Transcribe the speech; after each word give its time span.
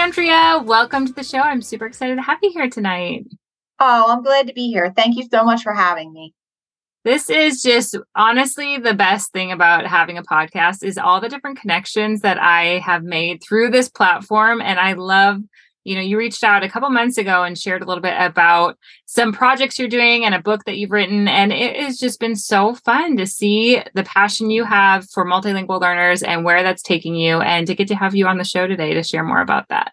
Andrea, 0.00 0.62
welcome 0.64 1.06
to 1.06 1.12
the 1.12 1.22
show. 1.22 1.40
I'm 1.40 1.60
super 1.60 1.84
excited 1.84 2.16
to 2.16 2.22
have 2.22 2.38
you 2.42 2.50
here 2.52 2.70
tonight. 2.70 3.26
Oh, 3.78 4.06
I'm 4.08 4.22
glad 4.22 4.46
to 4.46 4.54
be 4.54 4.70
here. 4.70 4.90
Thank 4.96 5.18
you 5.18 5.28
so 5.30 5.44
much 5.44 5.62
for 5.62 5.74
having 5.74 6.10
me. 6.10 6.32
This 7.04 7.28
is 7.28 7.60
just 7.60 7.98
honestly 8.16 8.78
the 8.78 8.94
best 8.94 9.30
thing 9.30 9.52
about 9.52 9.86
having 9.86 10.16
a 10.16 10.22
podcast 10.22 10.82
is 10.82 10.96
all 10.96 11.20
the 11.20 11.28
different 11.28 11.60
connections 11.60 12.22
that 12.22 12.42
I 12.42 12.78
have 12.78 13.04
made 13.04 13.42
through 13.46 13.72
this 13.72 13.90
platform 13.90 14.62
and 14.62 14.80
I 14.80 14.94
love 14.94 15.42
you 15.84 15.94
know, 15.94 16.02
you 16.02 16.18
reached 16.18 16.44
out 16.44 16.62
a 16.62 16.68
couple 16.68 16.90
months 16.90 17.16
ago 17.16 17.42
and 17.42 17.58
shared 17.58 17.82
a 17.82 17.86
little 17.86 18.02
bit 18.02 18.14
about 18.18 18.78
some 19.06 19.32
projects 19.32 19.78
you're 19.78 19.88
doing 19.88 20.24
and 20.24 20.34
a 20.34 20.42
book 20.42 20.64
that 20.64 20.76
you've 20.76 20.90
written. 20.90 21.26
And 21.26 21.52
it 21.52 21.76
has 21.76 21.98
just 21.98 22.20
been 22.20 22.36
so 22.36 22.74
fun 22.74 23.16
to 23.16 23.26
see 23.26 23.82
the 23.94 24.04
passion 24.04 24.50
you 24.50 24.64
have 24.64 25.08
for 25.10 25.24
multilingual 25.24 25.80
learners 25.80 26.22
and 26.22 26.44
where 26.44 26.62
that's 26.62 26.82
taking 26.82 27.14
you, 27.14 27.40
and 27.40 27.66
to 27.66 27.74
get 27.74 27.88
to 27.88 27.96
have 27.96 28.14
you 28.14 28.26
on 28.26 28.38
the 28.38 28.44
show 28.44 28.66
today 28.66 28.94
to 28.94 29.02
share 29.02 29.24
more 29.24 29.40
about 29.40 29.68
that. 29.68 29.92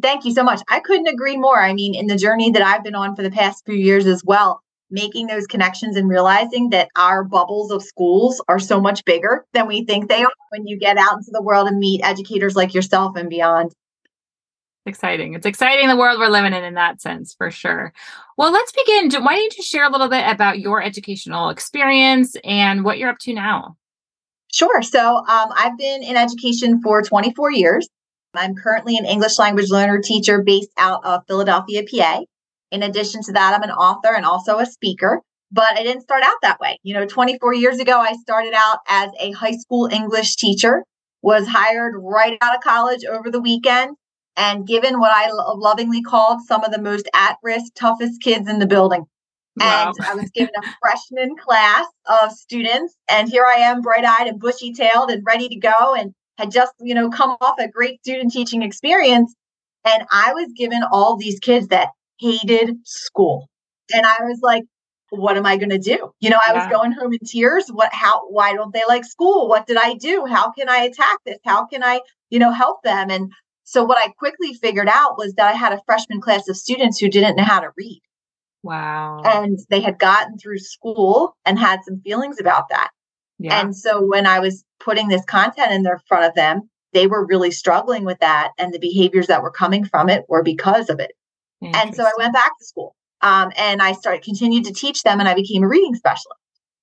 Thank 0.00 0.24
you 0.24 0.32
so 0.32 0.42
much. 0.42 0.60
I 0.68 0.80
couldn't 0.80 1.08
agree 1.08 1.36
more. 1.36 1.60
I 1.60 1.72
mean, 1.72 1.94
in 1.94 2.06
the 2.06 2.16
journey 2.16 2.50
that 2.50 2.62
I've 2.62 2.84
been 2.84 2.94
on 2.94 3.16
for 3.16 3.22
the 3.22 3.30
past 3.30 3.64
few 3.64 3.74
years 3.74 4.06
as 4.06 4.22
well, 4.24 4.62
making 4.90 5.26
those 5.26 5.46
connections 5.46 5.96
and 5.96 6.08
realizing 6.08 6.70
that 6.70 6.88
our 6.96 7.24
bubbles 7.24 7.70
of 7.70 7.82
schools 7.82 8.42
are 8.48 8.58
so 8.58 8.80
much 8.80 9.04
bigger 9.04 9.44
than 9.52 9.66
we 9.66 9.84
think 9.84 10.08
they 10.08 10.22
are 10.22 10.32
when 10.50 10.66
you 10.66 10.78
get 10.78 10.96
out 10.96 11.14
into 11.14 11.30
the 11.30 11.42
world 11.42 11.68
and 11.68 11.78
meet 11.78 12.00
educators 12.04 12.56
like 12.56 12.74
yourself 12.74 13.16
and 13.16 13.28
beyond 13.28 13.72
exciting. 14.88 15.34
It's 15.34 15.46
exciting 15.46 15.86
the 15.86 15.96
world 15.96 16.18
we're 16.18 16.28
living 16.28 16.54
in 16.54 16.64
in 16.64 16.74
that 16.74 17.00
sense 17.00 17.34
for 17.34 17.50
sure. 17.50 17.92
Well, 18.36 18.50
let's 18.50 18.72
begin. 18.72 19.10
Why 19.22 19.36
don't 19.36 19.56
you 19.56 19.62
share 19.62 19.84
a 19.84 19.90
little 19.90 20.08
bit 20.08 20.26
about 20.26 20.58
your 20.58 20.82
educational 20.82 21.50
experience 21.50 22.34
and 22.42 22.84
what 22.84 22.98
you're 22.98 23.10
up 23.10 23.18
to 23.20 23.34
now? 23.34 23.76
Sure. 24.52 24.82
So 24.82 25.18
um, 25.18 25.50
I've 25.54 25.76
been 25.76 26.02
in 26.02 26.16
education 26.16 26.80
for 26.80 27.02
24 27.02 27.52
years. 27.52 27.88
I'm 28.38 28.54
currently 28.54 28.96
an 28.96 29.04
English 29.04 29.38
language 29.38 29.70
learner 29.70 30.00
teacher 30.00 30.42
based 30.42 30.70
out 30.78 31.04
of 31.04 31.22
Philadelphia, 31.26 31.82
PA. 31.84 32.22
In 32.70 32.82
addition 32.82 33.22
to 33.24 33.32
that, 33.32 33.54
I'm 33.54 33.62
an 33.62 33.70
author 33.70 34.14
and 34.14 34.24
also 34.24 34.58
a 34.58 34.66
speaker. 34.66 35.22
But 35.50 35.78
I 35.78 35.82
didn't 35.82 36.02
start 36.02 36.22
out 36.22 36.36
that 36.42 36.60
way. 36.60 36.78
You 36.82 36.94
know, 36.94 37.06
24 37.06 37.54
years 37.54 37.78
ago, 37.78 37.98
I 37.98 38.12
started 38.14 38.52
out 38.54 38.80
as 38.86 39.10
a 39.18 39.32
high 39.32 39.56
school 39.56 39.88
English 39.90 40.36
teacher, 40.36 40.84
was 41.22 41.48
hired 41.48 41.94
right 41.98 42.36
out 42.42 42.54
of 42.54 42.60
college 42.60 43.04
over 43.04 43.30
the 43.30 43.40
weekend, 43.40 43.96
and 44.36 44.66
given 44.66 45.00
what 45.00 45.10
I 45.10 45.30
lo- 45.30 45.54
lovingly 45.56 46.02
called 46.02 46.42
some 46.42 46.64
of 46.64 46.70
the 46.70 46.80
most 46.80 47.08
at 47.14 47.36
risk, 47.42 47.72
toughest 47.74 48.20
kids 48.22 48.48
in 48.48 48.58
the 48.58 48.66
building. 48.66 49.06
Wow. 49.56 49.92
And 49.96 50.06
I 50.06 50.14
was 50.14 50.30
given 50.34 50.52
a 50.56 50.74
freshman 50.80 51.36
class 51.36 51.86
of 52.06 52.32
students. 52.32 52.94
And 53.10 53.28
here 53.28 53.44
I 53.44 53.60
am, 53.60 53.80
bright 53.80 54.04
eyed 54.04 54.28
and 54.28 54.38
bushy 54.38 54.72
tailed 54.72 55.10
and 55.10 55.24
ready 55.26 55.48
to 55.48 55.56
go. 55.56 55.94
And 55.96 56.14
had 56.38 56.50
just, 56.50 56.72
you 56.80 56.94
know, 56.94 57.10
come 57.10 57.36
off 57.40 57.56
a 57.58 57.68
great 57.68 58.00
student 58.00 58.32
teaching 58.32 58.62
experience. 58.62 59.34
And 59.84 60.04
I 60.10 60.32
was 60.32 60.48
given 60.56 60.82
all 60.90 61.16
these 61.16 61.38
kids 61.40 61.68
that 61.68 61.88
hated 62.18 62.76
school. 62.84 63.48
And 63.92 64.06
I 64.06 64.22
was 64.22 64.38
like, 64.42 64.64
what 65.10 65.36
am 65.36 65.46
I 65.46 65.56
going 65.56 65.70
to 65.70 65.78
do? 65.78 66.12
You 66.20 66.30
know, 66.30 66.38
I 66.46 66.52
yeah. 66.52 66.58
was 66.58 66.70
going 66.70 66.92
home 66.92 67.12
in 67.12 67.26
tears. 67.26 67.68
What, 67.68 67.92
how, 67.92 68.28
why 68.28 68.52
don't 68.52 68.72
they 68.72 68.82
like 68.86 69.04
school? 69.04 69.48
What 69.48 69.66
did 69.66 69.78
I 69.78 69.94
do? 69.94 70.26
How 70.26 70.50
can 70.52 70.68
I 70.68 70.78
attack 70.78 71.18
this? 71.24 71.38
How 71.44 71.66
can 71.66 71.82
I, 71.82 72.00
you 72.30 72.38
know, 72.38 72.52
help 72.52 72.82
them? 72.82 73.10
And 73.10 73.32
so 73.64 73.84
what 73.84 73.98
I 73.98 74.12
quickly 74.18 74.54
figured 74.54 74.88
out 74.88 75.16
was 75.16 75.34
that 75.34 75.48
I 75.48 75.56
had 75.56 75.72
a 75.72 75.80
freshman 75.86 76.20
class 76.20 76.48
of 76.48 76.56
students 76.56 76.98
who 76.98 77.08
didn't 77.08 77.36
know 77.36 77.44
how 77.44 77.60
to 77.60 77.70
read. 77.76 78.00
Wow. 78.62 79.22
And 79.24 79.58
they 79.70 79.80
had 79.80 79.98
gotten 79.98 80.36
through 80.38 80.58
school 80.58 81.36
and 81.46 81.58
had 81.58 81.80
some 81.84 82.00
feelings 82.00 82.38
about 82.40 82.68
that. 82.70 82.90
Yeah. 83.38 83.60
And 83.60 83.76
so 83.76 84.04
when 84.04 84.26
I 84.26 84.40
was 84.40 84.64
putting 84.80 85.08
this 85.08 85.24
content 85.24 85.72
in 85.72 85.82
their 85.82 86.00
front 86.08 86.24
of 86.24 86.34
them, 86.34 86.68
they 86.92 87.06
were 87.06 87.26
really 87.26 87.50
struggling 87.50 88.04
with 88.04 88.18
that. 88.20 88.52
And 88.58 88.72
the 88.72 88.78
behaviors 88.78 89.26
that 89.28 89.42
were 89.42 89.50
coming 89.50 89.84
from 89.84 90.08
it 90.08 90.24
were 90.28 90.42
because 90.42 90.90
of 90.90 91.00
it. 91.00 91.12
And 91.60 91.94
so 91.94 92.04
I 92.04 92.12
went 92.18 92.32
back 92.32 92.52
to 92.58 92.64
school 92.64 92.94
um, 93.20 93.50
and 93.56 93.82
I 93.82 93.92
started 93.92 94.22
continued 94.22 94.64
to 94.66 94.72
teach 94.72 95.02
them 95.02 95.18
and 95.20 95.28
I 95.28 95.34
became 95.34 95.64
a 95.64 95.68
reading 95.68 95.94
specialist. 95.94 96.40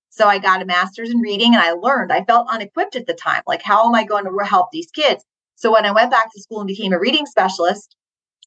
So 0.09 0.27
I 0.27 0.39
got 0.39 0.61
a 0.61 0.65
master's 0.65 1.09
in 1.09 1.19
reading 1.19 1.53
and 1.53 1.61
I 1.61 1.71
learned. 1.71 2.11
I 2.11 2.23
felt 2.23 2.49
unequipped 2.49 2.95
at 2.95 3.05
the 3.05 3.13
time. 3.13 3.41
Like, 3.47 3.61
how 3.61 3.87
am 3.87 3.95
I 3.95 4.05
going 4.05 4.25
to 4.25 4.45
help 4.45 4.71
these 4.71 4.91
kids? 4.91 5.23
So 5.55 5.71
when 5.71 5.85
I 5.85 5.91
went 5.91 6.11
back 6.11 6.31
to 6.33 6.41
school 6.41 6.59
and 6.59 6.67
became 6.67 6.93
a 6.93 6.99
reading 6.99 7.25
specialist, 7.25 7.95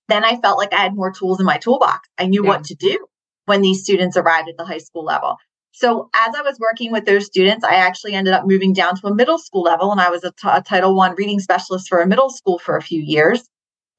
then 0.08 0.24
I 0.24 0.38
felt 0.40 0.58
like 0.58 0.72
I 0.72 0.78
had 0.78 0.94
more 0.94 1.12
tools 1.12 1.40
in 1.40 1.46
my 1.46 1.58
toolbox. 1.58 2.08
I 2.18 2.26
knew 2.26 2.42
yeah. 2.42 2.48
what 2.48 2.64
to 2.64 2.74
do 2.74 3.06
when 3.46 3.62
these 3.62 3.82
students 3.82 4.16
arrived 4.16 4.48
at 4.48 4.56
the 4.56 4.64
high 4.64 4.78
school 4.78 5.04
level. 5.04 5.36
So 5.72 6.10
as 6.14 6.34
I 6.34 6.42
was 6.42 6.58
working 6.58 6.90
with 6.90 7.04
those 7.04 7.26
students, 7.26 7.64
I 7.64 7.74
actually 7.74 8.14
ended 8.14 8.34
up 8.34 8.46
moving 8.46 8.72
down 8.72 8.96
to 8.96 9.06
a 9.06 9.14
middle 9.14 9.38
school 9.38 9.62
level 9.62 9.92
and 9.92 10.00
I 10.00 10.10
was 10.10 10.24
a, 10.24 10.32
t- 10.32 10.48
a 10.48 10.62
Title 10.62 10.96
One 10.96 11.14
reading 11.16 11.40
specialist 11.40 11.88
for 11.88 12.00
a 12.00 12.06
middle 12.06 12.30
school 12.30 12.58
for 12.58 12.76
a 12.76 12.82
few 12.82 13.00
years. 13.00 13.48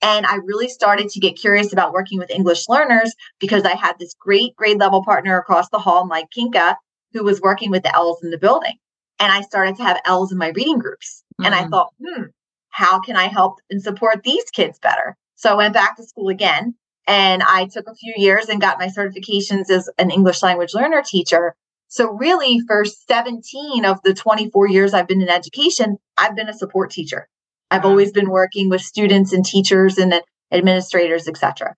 And 0.01 0.25
I 0.25 0.35
really 0.35 0.69
started 0.69 1.09
to 1.09 1.19
get 1.19 1.37
curious 1.37 1.73
about 1.73 1.93
working 1.93 2.19
with 2.19 2.29
English 2.31 2.69
learners 2.69 3.13
because 3.39 3.63
I 3.63 3.75
had 3.75 3.99
this 3.99 4.13
great 4.17 4.55
grade 4.55 4.79
level 4.79 5.03
partner 5.03 5.37
across 5.37 5.69
the 5.69 5.79
hall, 5.79 6.05
Mike 6.05 6.29
Kinka, 6.35 6.75
who 7.13 7.23
was 7.23 7.41
working 7.41 7.69
with 7.69 7.83
the 7.83 7.95
L's 7.95 8.23
in 8.23 8.31
the 8.31 8.37
building. 8.37 8.77
And 9.19 9.31
I 9.31 9.41
started 9.41 9.75
to 9.77 9.83
have 9.83 10.01
L's 10.05 10.31
in 10.31 10.37
my 10.37 10.49
reading 10.49 10.79
groups. 10.79 11.23
Mm-hmm. 11.33 11.45
And 11.45 11.55
I 11.55 11.63
mm. 11.65 11.69
thought, 11.69 11.93
hmm, 12.03 12.23
how 12.69 12.99
can 13.01 13.17
I 13.17 13.25
help 13.25 13.59
and 13.69 13.81
support 13.81 14.23
these 14.23 14.45
kids 14.51 14.79
better? 14.79 15.17
So 15.35 15.51
I 15.51 15.55
went 15.55 15.73
back 15.73 15.97
to 15.97 16.03
school 16.03 16.29
again 16.29 16.75
and 17.09 17.41
I 17.41 17.65
took 17.65 17.87
a 17.87 17.95
few 17.95 18.13
years 18.15 18.49
and 18.49 18.61
got 18.61 18.77
my 18.77 18.87
certifications 18.87 19.71
as 19.71 19.89
an 19.97 20.11
English 20.11 20.43
language 20.43 20.75
learner 20.75 21.01
teacher. 21.03 21.55
So, 21.87 22.11
really, 22.11 22.59
for 22.67 22.85
17 22.85 23.83
of 23.83 23.99
the 24.03 24.13
24 24.13 24.69
years 24.69 24.93
I've 24.93 25.07
been 25.07 25.23
in 25.23 25.27
education, 25.27 25.97
I've 26.19 26.35
been 26.35 26.49
a 26.49 26.53
support 26.53 26.91
teacher. 26.91 27.27
I've 27.71 27.83
always 27.83 28.11
been 28.11 28.29
working 28.29 28.69
with 28.69 28.81
students 28.81 29.33
and 29.33 29.43
teachers 29.43 29.97
and 29.97 30.21
administrators, 30.51 31.27
etc. 31.27 31.75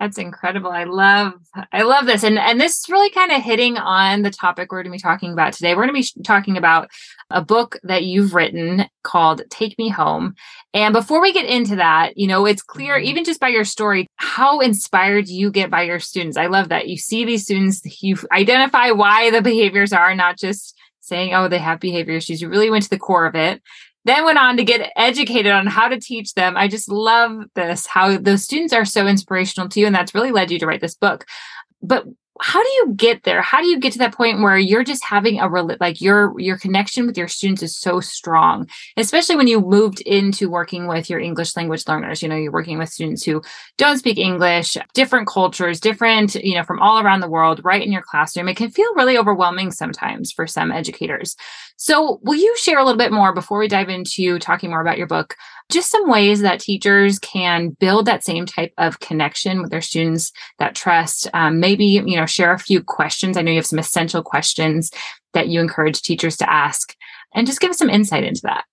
That's 0.00 0.18
incredible. 0.18 0.70
I 0.70 0.84
love 0.84 1.34
I 1.72 1.82
love 1.82 2.06
this. 2.06 2.24
And 2.24 2.38
and 2.38 2.60
this 2.60 2.78
is 2.78 2.88
really 2.88 3.10
kind 3.10 3.32
of 3.32 3.42
hitting 3.42 3.76
on 3.76 4.22
the 4.22 4.30
topic 4.30 4.70
we're 4.70 4.82
going 4.82 4.92
to 4.92 4.96
be 4.96 5.02
talking 5.02 5.32
about 5.32 5.52
today. 5.52 5.74
We're 5.74 5.86
going 5.86 6.02
to 6.02 6.14
be 6.14 6.22
talking 6.22 6.56
about 6.56 6.90
a 7.30 7.42
book 7.42 7.78
that 7.84 8.04
you've 8.04 8.34
written 8.34 8.86
called 9.02 9.42
Take 9.50 9.78
Me 9.78 9.88
Home. 9.88 10.34
And 10.72 10.92
before 10.92 11.20
we 11.20 11.32
get 11.32 11.46
into 11.46 11.76
that, 11.76 12.16
you 12.16 12.26
know, 12.26 12.46
it's 12.46 12.62
clear 12.62 12.96
mm-hmm. 12.96 13.06
even 13.06 13.24
just 13.24 13.40
by 13.40 13.48
your 13.48 13.64
story 13.64 14.06
how 14.16 14.60
inspired 14.60 15.28
you 15.28 15.50
get 15.50 15.70
by 15.70 15.82
your 15.82 16.00
students. 16.00 16.36
I 16.36 16.46
love 16.46 16.68
that. 16.70 16.88
You 16.88 16.96
see 16.96 17.24
these 17.24 17.44
students, 17.44 18.02
you 18.02 18.16
identify 18.32 18.90
why 18.90 19.30
the 19.30 19.42
behaviors 19.42 19.92
are 19.92 20.14
not 20.14 20.38
just 20.38 20.76
saying, 21.00 21.34
oh, 21.34 21.48
they 21.48 21.58
have 21.58 21.80
behavior 21.80 22.14
issues. 22.14 22.40
You 22.40 22.48
really 22.48 22.70
went 22.70 22.84
to 22.84 22.90
the 22.90 22.98
core 22.98 23.26
of 23.26 23.34
it 23.34 23.62
then 24.04 24.24
went 24.24 24.38
on 24.38 24.56
to 24.56 24.64
get 24.64 24.92
educated 24.96 25.52
on 25.52 25.66
how 25.66 25.88
to 25.88 25.98
teach 25.98 26.34
them. 26.34 26.56
I 26.56 26.68
just 26.68 26.90
love 26.90 27.44
this, 27.54 27.86
how 27.86 28.18
those 28.18 28.44
students 28.44 28.72
are 28.72 28.84
so 28.84 29.06
inspirational 29.06 29.68
to 29.70 29.80
you. 29.80 29.86
And 29.86 29.94
that's 29.94 30.14
really 30.14 30.30
led 30.30 30.50
you 30.50 30.58
to 30.58 30.66
write 30.66 30.80
this 30.80 30.94
book. 30.94 31.24
But 31.82 32.04
how 32.40 32.62
do 32.62 32.68
you 32.68 32.92
get 32.96 33.22
there? 33.22 33.42
How 33.42 33.60
do 33.60 33.68
you 33.68 33.78
get 33.78 33.92
to 33.92 33.98
that 34.00 34.14
point 34.14 34.40
where 34.40 34.58
you're 34.58 34.82
just 34.82 35.04
having 35.04 35.38
a 35.38 35.48
like 35.80 36.00
your 36.00 36.38
your 36.38 36.58
connection 36.58 37.06
with 37.06 37.16
your 37.16 37.28
students 37.28 37.62
is 37.62 37.76
so 37.76 38.00
strong 38.00 38.68
especially 38.96 39.36
when 39.36 39.46
you 39.46 39.60
moved 39.60 40.00
into 40.00 40.50
working 40.50 40.88
with 40.88 41.08
your 41.08 41.20
english 41.20 41.56
language 41.56 41.86
learners? 41.86 42.22
You 42.22 42.28
know 42.28 42.36
you're 42.36 42.50
working 42.50 42.78
with 42.78 42.88
students 42.88 43.22
who 43.22 43.40
don't 43.78 43.98
speak 43.98 44.18
english 44.18 44.76
different 44.94 45.28
cultures 45.28 45.78
different 45.78 46.34
you 46.34 46.54
know 46.54 46.64
from 46.64 46.80
all 46.80 47.00
around 47.00 47.20
the 47.20 47.28
world 47.28 47.60
right 47.62 47.82
in 47.82 47.92
your 47.92 48.02
classroom. 48.02 48.48
It 48.48 48.56
can 48.56 48.70
feel 48.70 48.94
really 48.94 49.16
overwhelming 49.16 49.70
sometimes 49.70 50.32
for 50.32 50.46
some 50.46 50.72
educators. 50.72 51.36
So 51.76 52.20
will 52.22 52.36
you 52.36 52.56
share 52.56 52.78
a 52.78 52.84
little 52.84 52.98
bit 52.98 53.12
more 53.12 53.32
before 53.32 53.58
we 53.58 53.68
dive 53.68 53.88
into 53.88 54.38
talking 54.38 54.70
more 54.70 54.80
about 54.80 54.98
your 54.98 55.06
book 55.06 55.36
just 55.70 55.90
some 55.90 56.08
ways 56.08 56.40
that 56.40 56.60
teachers 56.60 57.18
can 57.18 57.70
build 57.80 58.06
that 58.06 58.24
same 58.24 58.46
type 58.46 58.72
of 58.78 59.00
connection 59.00 59.62
with 59.62 59.70
their 59.70 59.80
students, 59.80 60.30
that 60.58 60.74
trust. 60.74 61.28
Um, 61.32 61.58
maybe, 61.58 61.84
you 61.84 62.16
know, 62.16 62.26
share 62.26 62.52
a 62.52 62.58
few 62.58 62.82
questions. 62.82 63.36
I 63.36 63.42
know 63.42 63.50
you 63.50 63.58
have 63.58 63.66
some 63.66 63.78
essential 63.78 64.22
questions 64.22 64.90
that 65.32 65.48
you 65.48 65.60
encourage 65.60 66.02
teachers 66.02 66.36
to 66.36 66.50
ask, 66.50 66.94
and 67.34 67.46
just 67.46 67.60
give 67.60 67.70
us 67.70 67.78
some 67.78 67.90
insight 67.90 68.24
into 68.24 68.42
that. 68.44 68.64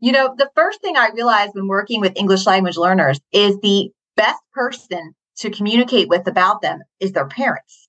You 0.00 0.12
know, 0.12 0.34
the 0.36 0.50
first 0.54 0.80
thing 0.82 0.96
I 0.96 1.10
realized 1.14 1.54
when 1.54 1.68
working 1.68 2.00
with 2.00 2.16
English 2.16 2.44
language 2.44 2.76
learners 2.76 3.18
is 3.32 3.58
the 3.60 3.90
best 4.16 4.42
person 4.52 5.14
to 5.38 5.50
communicate 5.50 6.08
with 6.08 6.26
about 6.26 6.60
them 6.60 6.80
is 7.00 7.12
their 7.12 7.26
parents. 7.26 7.88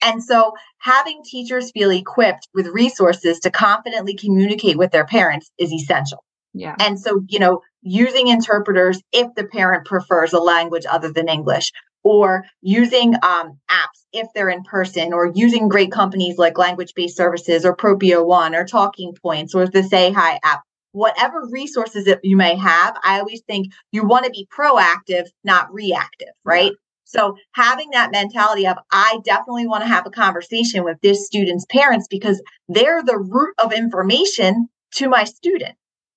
And 0.00 0.22
so 0.22 0.52
having 0.78 1.22
teachers 1.24 1.72
feel 1.72 1.90
equipped 1.90 2.46
with 2.54 2.68
resources 2.68 3.40
to 3.40 3.50
confidently 3.50 4.14
communicate 4.14 4.78
with 4.78 4.92
their 4.92 5.04
parents 5.04 5.50
is 5.58 5.72
essential. 5.72 6.24
Yeah. 6.54 6.74
And 6.78 6.98
so, 6.98 7.22
you 7.28 7.38
know, 7.38 7.60
using 7.82 8.28
interpreters 8.28 9.00
if 9.12 9.28
the 9.34 9.44
parent 9.44 9.86
prefers 9.86 10.32
a 10.32 10.40
language 10.40 10.84
other 10.88 11.12
than 11.12 11.28
English, 11.28 11.72
or 12.04 12.44
using 12.62 13.14
um, 13.16 13.58
apps 13.70 14.04
if 14.12 14.28
they're 14.34 14.48
in 14.48 14.62
person, 14.62 15.12
or 15.12 15.30
using 15.34 15.68
great 15.68 15.92
companies 15.92 16.38
like 16.38 16.58
Language 16.58 16.92
Based 16.94 17.16
Services 17.16 17.64
or 17.64 17.74
Propio 17.74 18.24
One 18.24 18.54
or 18.54 18.64
Talking 18.64 19.14
Points 19.20 19.54
or 19.54 19.66
the 19.66 19.82
Say 19.82 20.12
Hi 20.12 20.38
app. 20.44 20.62
Whatever 20.92 21.46
resources 21.50 22.06
that 22.06 22.20
you 22.22 22.36
may 22.36 22.56
have, 22.56 22.96
I 23.04 23.20
always 23.20 23.42
think 23.46 23.72
you 23.92 24.06
want 24.06 24.24
to 24.24 24.30
be 24.30 24.48
proactive, 24.56 25.26
not 25.44 25.72
reactive, 25.72 26.32
right? 26.44 26.72
So 27.04 27.36
having 27.52 27.90
that 27.92 28.10
mentality 28.10 28.66
of 28.66 28.76
I 28.90 29.18
definitely 29.24 29.66
want 29.66 29.82
to 29.82 29.88
have 29.88 30.06
a 30.06 30.10
conversation 30.10 30.84
with 30.84 30.98
this 31.02 31.26
student's 31.26 31.66
parents 31.70 32.06
because 32.08 32.42
they're 32.68 33.02
the 33.02 33.18
root 33.18 33.54
of 33.58 33.72
information 33.72 34.68
to 34.96 35.08
my 35.08 35.24
student. 35.24 35.74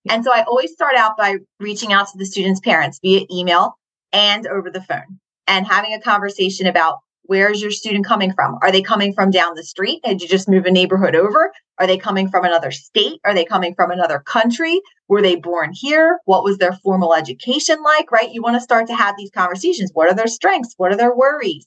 And 0.09 0.23
so 0.23 0.31
I 0.31 0.43
always 0.43 0.71
start 0.71 0.95
out 0.95 1.17
by 1.17 1.37
reaching 1.59 1.93
out 1.93 2.07
to 2.07 2.17
the 2.17 2.25
students' 2.25 2.59
parents 2.59 2.99
via 3.01 3.21
email 3.31 3.75
and 4.11 4.47
over 4.47 4.69
the 4.69 4.81
phone 4.81 5.19
and 5.47 5.67
having 5.67 5.93
a 5.93 6.01
conversation 6.01 6.67
about 6.67 6.99
where 7.23 7.51
is 7.51 7.61
your 7.61 7.71
student 7.71 8.05
coming 8.05 8.33
from? 8.33 8.57
Are 8.61 8.71
they 8.71 8.81
coming 8.81 9.13
from 9.13 9.31
down 9.31 9.53
the 9.55 9.63
street? 9.63 10.01
Did 10.03 10.21
you 10.21 10.27
just 10.27 10.49
move 10.49 10.65
a 10.65 10.71
neighborhood 10.71 11.15
over? 11.15 11.51
Are 11.77 11.87
they 11.87 11.97
coming 11.97 12.29
from 12.29 12.43
another 12.45 12.71
state? 12.71 13.21
Are 13.23 13.33
they 13.33 13.45
coming 13.45 13.73
from 13.75 13.91
another 13.91 14.19
country? 14.19 14.81
Were 15.07 15.21
they 15.21 15.35
born 15.35 15.71
here? 15.73 16.19
What 16.25 16.43
was 16.43 16.57
their 16.57 16.73
formal 16.83 17.13
education 17.13 17.81
like? 17.83 18.11
Right? 18.11 18.31
You 18.31 18.41
want 18.41 18.55
to 18.55 18.61
start 18.61 18.87
to 18.87 18.95
have 18.95 19.15
these 19.17 19.31
conversations. 19.31 19.91
What 19.93 20.09
are 20.09 20.15
their 20.15 20.27
strengths? 20.27 20.73
What 20.77 20.91
are 20.91 20.97
their 20.97 21.15
worries? 21.15 21.65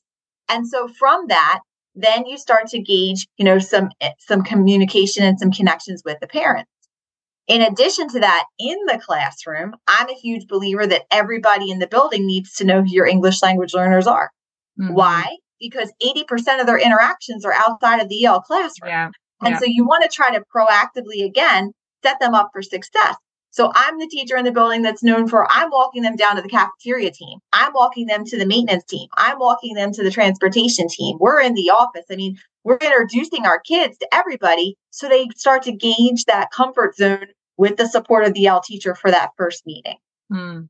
And 0.49 0.69
so 0.69 0.89
from 0.99 1.29
that, 1.29 1.61
then 1.95 2.27
you 2.27 2.37
start 2.37 2.67
to 2.69 2.81
gauge, 2.81 3.27
you 3.37 3.45
know, 3.45 3.59
some 3.59 3.91
eh, 4.01 4.11
some 4.19 4.43
communication 4.43 5.25
and 5.25 5.39
some 5.39 5.53
connections 5.53 6.03
with 6.05 6.19
the 6.21 6.27
parents. 6.27 6.69
In 7.47 7.61
addition 7.61 8.09
to 8.09 8.21
that, 8.21 8.45
in 8.59 8.79
the 8.87 9.01
classroom, 9.05 9.75
I'm 9.87 10.09
a 10.09 10.15
huge 10.15 10.47
believer 10.47 10.87
that 10.87 11.05
everybody 11.11 11.71
in 11.71 11.79
the 11.79 11.87
building 11.87 12.27
needs 12.27 12.55
to 12.55 12.65
know 12.65 12.81
who 12.83 12.89
your 12.89 13.07
English 13.07 13.43
language 13.43 13.75
learners 13.75 14.07
are. 14.07 14.31
Mm-hmm. 14.81 14.95
Why? 14.95 15.37
Because 15.61 15.93
80% 16.03 16.61
of 16.61 16.67
their 16.67 16.79
interactions 16.79 17.45
are 17.45 17.53
outside 17.53 18.01
of 18.01 18.09
the 18.09 18.25
EL 18.25 18.41
classroom. 18.41 18.91
Yeah. 18.91 19.11
And 19.43 19.53
yeah. 19.53 19.59
so 19.59 19.67
you 19.67 19.85
want 19.85 20.05
to 20.05 20.09
try 20.09 20.31
to 20.31 20.43
proactively, 20.55 21.25
again, 21.25 21.73
set 22.03 22.19
them 22.19 22.35
up 22.35 22.51
for 22.53 22.63
success. 22.63 23.17
So 23.51 23.71
I'm 23.73 23.99
the 23.99 24.09
teacher 24.09 24.37
in 24.37 24.45
the 24.45 24.51
building 24.51 24.83
that's 24.83 25.05
known 25.05 25.29
for 25.29 25.47
I'm 25.49 25.71
walking 25.71 26.03
them 26.03 26.17
down 26.17 26.35
to 26.37 26.43
the 26.43 26.49
cafeteria 26.49 27.13
team. 27.13 27.39
I'm 27.53 27.73
walking 27.73 28.07
them 28.07 28.25
to 28.25 28.39
the 28.39 28.47
maintenance 28.47 28.85
team. 28.85 29.07
I'm 29.17 29.39
walking 29.39 29.75
them 29.75 29.93
to 29.93 30.03
the 30.03 30.11
transportation 30.11 30.89
team. 30.89 31.19
We're 31.21 31.41
in 31.41 31.55
the 31.55 31.71
office. 31.71 32.05
I 32.11 32.17
mean, 32.17 32.37
we're 32.65 32.79
introducing 32.79 33.45
our 33.45 33.61
kids 33.61 33.99
to 33.99 34.09
everybody 34.13 34.77
so 34.91 35.09
they 35.09 35.29
start 35.37 35.63
to 35.65 35.73
gauge 35.73 36.25
that 36.27 36.51
comfort 36.51 36.97
zone 36.97 37.27
with 37.57 37.77
the 37.77 37.87
support 37.87 38.25
of 38.25 38.35
the 38.35 38.47
EL 38.47 38.63
teacher 38.63 38.95
for 38.95 39.11
that 39.11 39.31
first 39.37 39.67
meeting. 39.67 39.97
Mm. 40.33 40.69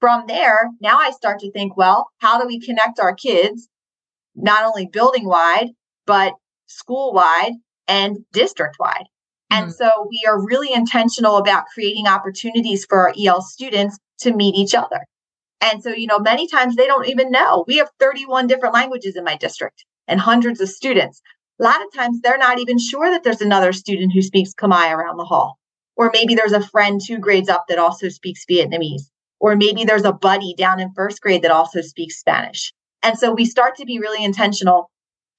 From 0.00 0.26
there, 0.26 0.68
now 0.80 0.98
I 0.98 1.10
start 1.10 1.38
to 1.40 1.50
think, 1.52 1.76
well, 1.76 2.08
how 2.18 2.40
do 2.40 2.46
we 2.46 2.60
connect 2.60 3.00
our 3.00 3.14
kids, 3.14 3.68
not 4.34 4.64
only 4.64 4.86
building 4.86 5.26
wide, 5.26 5.70
but 6.06 6.34
school 6.66 7.12
wide 7.12 7.52
and 7.86 8.18
district 8.32 8.76
wide? 8.78 9.06
Mm. 9.50 9.56
And 9.56 9.64
hmm. 9.66 9.70
so 9.72 9.90
we 10.10 10.24
are 10.28 10.44
really 10.44 10.72
intentional 10.72 11.36
about 11.36 11.66
creating 11.72 12.06
opportunities 12.06 12.84
for 12.84 13.08
our 13.08 13.14
EL 13.18 13.42
students 13.42 13.98
to 14.20 14.34
meet 14.34 14.54
each 14.54 14.74
other. 14.74 15.06
And 15.60 15.82
so, 15.82 15.90
you 15.90 16.06
know, 16.06 16.18
many 16.18 16.46
times 16.46 16.76
they 16.76 16.86
don't 16.86 17.08
even 17.08 17.30
know. 17.30 17.64
We 17.66 17.78
have 17.78 17.90
31 17.98 18.46
different 18.46 18.74
languages 18.74 19.16
in 19.16 19.24
my 19.24 19.36
district 19.36 19.84
and 20.08 20.20
hundreds 20.20 20.60
of 20.60 20.68
students. 20.68 21.20
A 21.60 21.64
lot 21.64 21.84
of 21.84 21.92
times 21.92 22.20
they're 22.20 22.38
not 22.38 22.58
even 22.58 22.78
sure 22.78 23.10
that 23.10 23.22
there's 23.22 23.40
another 23.40 23.72
student 23.72 24.12
who 24.12 24.22
speaks 24.22 24.54
Khmer 24.54 24.92
around 24.92 25.16
the 25.16 25.24
hall. 25.24 25.58
Or 25.96 26.10
maybe 26.12 26.34
there's 26.34 26.52
a 26.52 26.66
friend 26.66 27.00
two 27.04 27.18
grades 27.18 27.48
up 27.48 27.64
that 27.68 27.78
also 27.78 28.08
speaks 28.08 28.44
Vietnamese. 28.48 29.10
Or 29.40 29.56
maybe 29.56 29.84
there's 29.84 30.04
a 30.04 30.12
buddy 30.12 30.54
down 30.56 30.80
in 30.80 30.92
first 30.94 31.20
grade 31.20 31.42
that 31.42 31.50
also 31.50 31.80
speaks 31.80 32.18
Spanish. 32.18 32.72
And 33.02 33.18
so 33.18 33.32
we 33.32 33.44
start 33.44 33.76
to 33.76 33.84
be 33.84 33.98
really 33.98 34.24
intentional 34.24 34.90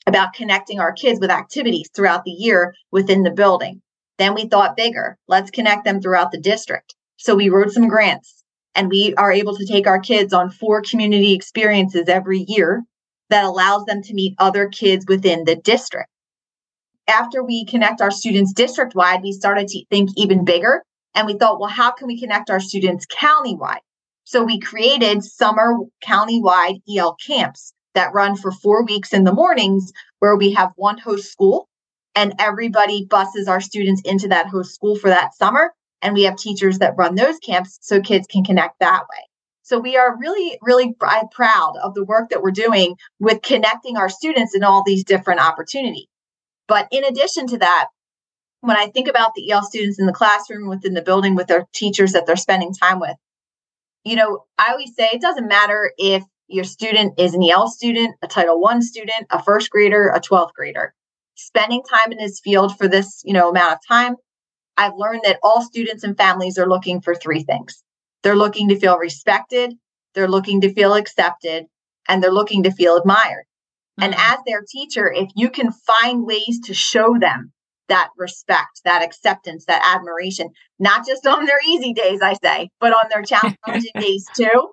about 0.07 0.33
connecting 0.33 0.79
our 0.79 0.91
kids 0.91 1.19
with 1.19 1.29
activities 1.29 1.89
throughout 1.93 2.23
the 2.23 2.31
year 2.31 2.73
within 2.91 3.23
the 3.23 3.31
building. 3.31 3.81
Then 4.17 4.33
we 4.33 4.47
thought 4.47 4.77
bigger. 4.77 5.17
Let's 5.27 5.51
connect 5.51 5.85
them 5.85 6.01
throughout 6.01 6.31
the 6.31 6.39
district. 6.39 6.95
So 7.17 7.35
we 7.35 7.49
wrote 7.49 7.71
some 7.71 7.88
grants 7.88 8.43
and 8.75 8.89
we 8.89 9.13
are 9.15 9.31
able 9.31 9.55
to 9.55 9.65
take 9.65 9.88
our 9.88 9.99
kids 9.99 10.33
on 10.33 10.49
four 10.49 10.81
community 10.81 11.33
experiences 11.33 12.07
every 12.07 12.45
year 12.47 12.83
that 13.29 13.45
allows 13.45 13.86
them 13.86 14.01
to 14.03 14.13
meet 14.13 14.36
other 14.39 14.67
kids 14.67 15.05
within 15.07 15.43
the 15.45 15.55
district 15.55 16.09
after 17.09 17.43
we 17.43 17.65
connect 17.65 18.01
our 18.01 18.12
students 18.12 18.53
district 18.53 18.95
wide, 18.95 19.21
we 19.24 19.31
started 19.31 19.67
to 19.67 19.83
think 19.89 20.12
even 20.15 20.45
bigger. 20.45 20.83
And 21.15 21.25
we 21.25 21.33
thought, 21.33 21.59
well, 21.59 21.69
how 21.69 21.91
can 21.91 22.07
we 22.07 22.19
connect 22.19 22.50
our 22.50 22.59
students 22.59 23.05
county 23.09 23.55
wide? 23.55 23.81
So 24.25 24.43
we 24.43 24.59
created 24.59 25.24
summer 25.24 25.74
county 26.01 26.39
wide 26.39 26.75
EL 26.95 27.15
camps 27.25 27.74
that 27.95 28.13
run 28.13 28.36
for 28.36 28.51
four 28.51 28.86
weeks 28.86 29.12
in 29.12 29.24
the 29.24 29.33
mornings, 29.33 29.91
where 30.19 30.36
we 30.36 30.53
have 30.53 30.71
one 30.75 31.00
host 31.00 31.31
school 31.31 31.67
and 32.15 32.36
everybody 32.38 33.07
buses 33.09 33.48
our 33.48 33.59
students 33.59 34.01
into 34.05 34.27
that 34.27 34.48
host 34.48 34.75
school 34.75 34.95
for 34.95 35.09
that 35.09 35.33
summer. 35.33 35.74
And 36.01 36.13
we 36.13 36.24
have 36.24 36.38
teachers 36.38 36.77
that 36.77 36.95
run 36.95 37.15
those 37.15 37.39
camps 37.39 37.79
so 37.81 38.00
kids 38.00 38.27
can 38.27 38.43
connect 38.43 38.79
that 38.79 39.01
way. 39.01 39.28
So 39.69 39.77
we 39.77 39.97
are 39.97 40.17
really, 40.17 40.57
really 40.63 40.95
uh, 40.99 41.27
proud 41.29 41.75
of 41.83 41.93
the 41.93 42.03
work 42.03 42.31
that 42.31 42.41
we're 42.41 42.49
doing 42.49 42.95
with 43.19 43.43
connecting 43.43 43.97
our 43.97 44.09
students 44.09 44.55
in 44.55 44.63
all 44.63 44.81
these 44.83 45.03
different 45.03 45.41
opportunities. 45.41 46.07
But 46.67 46.88
in 46.89 47.03
addition 47.03 47.45
to 47.45 47.59
that, 47.59 47.89
when 48.61 48.77
I 48.77 48.88
think 48.88 49.07
about 49.07 49.35
the 49.35 49.51
EL 49.51 49.61
students 49.61 49.99
in 49.99 50.07
the 50.07 50.11
classroom 50.11 50.67
within 50.67 50.95
the 50.95 51.03
building 51.03 51.35
with 51.35 51.45
their 51.45 51.67
teachers 51.71 52.13
that 52.13 52.25
they're 52.25 52.35
spending 52.35 52.73
time 52.73 52.99
with, 52.99 53.15
you 54.03 54.15
know, 54.15 54.45
I 54.57 54.71
always 54.71 54.95
say 54.95 55.09
it 55.13 55.21
doesn't 55.21 55.47
matter 55.47 55.91
if 55.99 56.23
your 56.47 56.63
student 56.63 57.19
is 57.19 57.35
an 57.35 57.43
EL 57.47 57.69
student, 57.69 58.15
a 58.23 58.27
Title 58.27 58.59
One 58.59 58.81
student, 58.81 59.27
a 59.29 59.43
first 59.43 59.69
grader, 59.69 60.07
a 60.09 60.19
12th 60.19 60.53
grader. 60.53 60.95
Spending 61.35 61.83
time 61.83 62.11
in 62.11 62.17
this 62.17 62.39
field 62.39 62.75
for 62.75 62.88
this, 62.88 63.21
you 63.23 63.33
know, 63.33 63.49
amount 63.49 63.73
of 63.73 63.79
time, 63.88 64.15
I've 64.77 64.95
learned 64.97 65.21
that 65.25 65.38
all 65.43 65.61
students 65.61 66.03
and 66.03 66.17
families 66.17 66.57
are 66.57 66.67
looking 66.67 67.01
for 67.01 67.13
three 67.13 67.43
things. 67.43 67.83
They're 68.23 68.35
looking 68.35 68.69
to 68.69 68.79
feel 68.79 68.97
respected, 68.97 69.73
they're 70.13 70.27
looking 70.27 70.61
to 70.61 70.73
feel 70.73 70.93
accepted, 70.93 71.65
and 72.07 72.21
they're 72.21 72.31
looking 72.31 72.63
to 72.63 72.71
feel 72.71 72.97
admired. 72.97 73.45
And 73.99 74.13
mm-hmm. 74.13 74.33
as 74.33 74.39
their 74.45 74.63
teacher, 74.67 75.11
if 75.11 75.29
you 75.35 75.49
can 75.49 75.71
find 75.71 76.25
ways 76.25 76.59
to 76.65 76.73
show 76.73 77.17
them 77.19 77.51
that 77.89 78.09
respect, 78.17 78.81
that 78.85 79.03
acceptance, 79.03 79.65
that 79.65 79.95
admiration, 79.95 80.49
not 80.79 81.05
just 81.05 81.27
on 81.27 81.45
their 81.45 81.59
easy 81.67 81.93
days, 81.93 82.21
I 82.21 82.33
say, 82.33 82.69
but 82.79 82.93
on 82.93 83.09
their 83.09 83.23
challenging 83.23 83.91
days 83.99 84.25
too, 84.35 84.71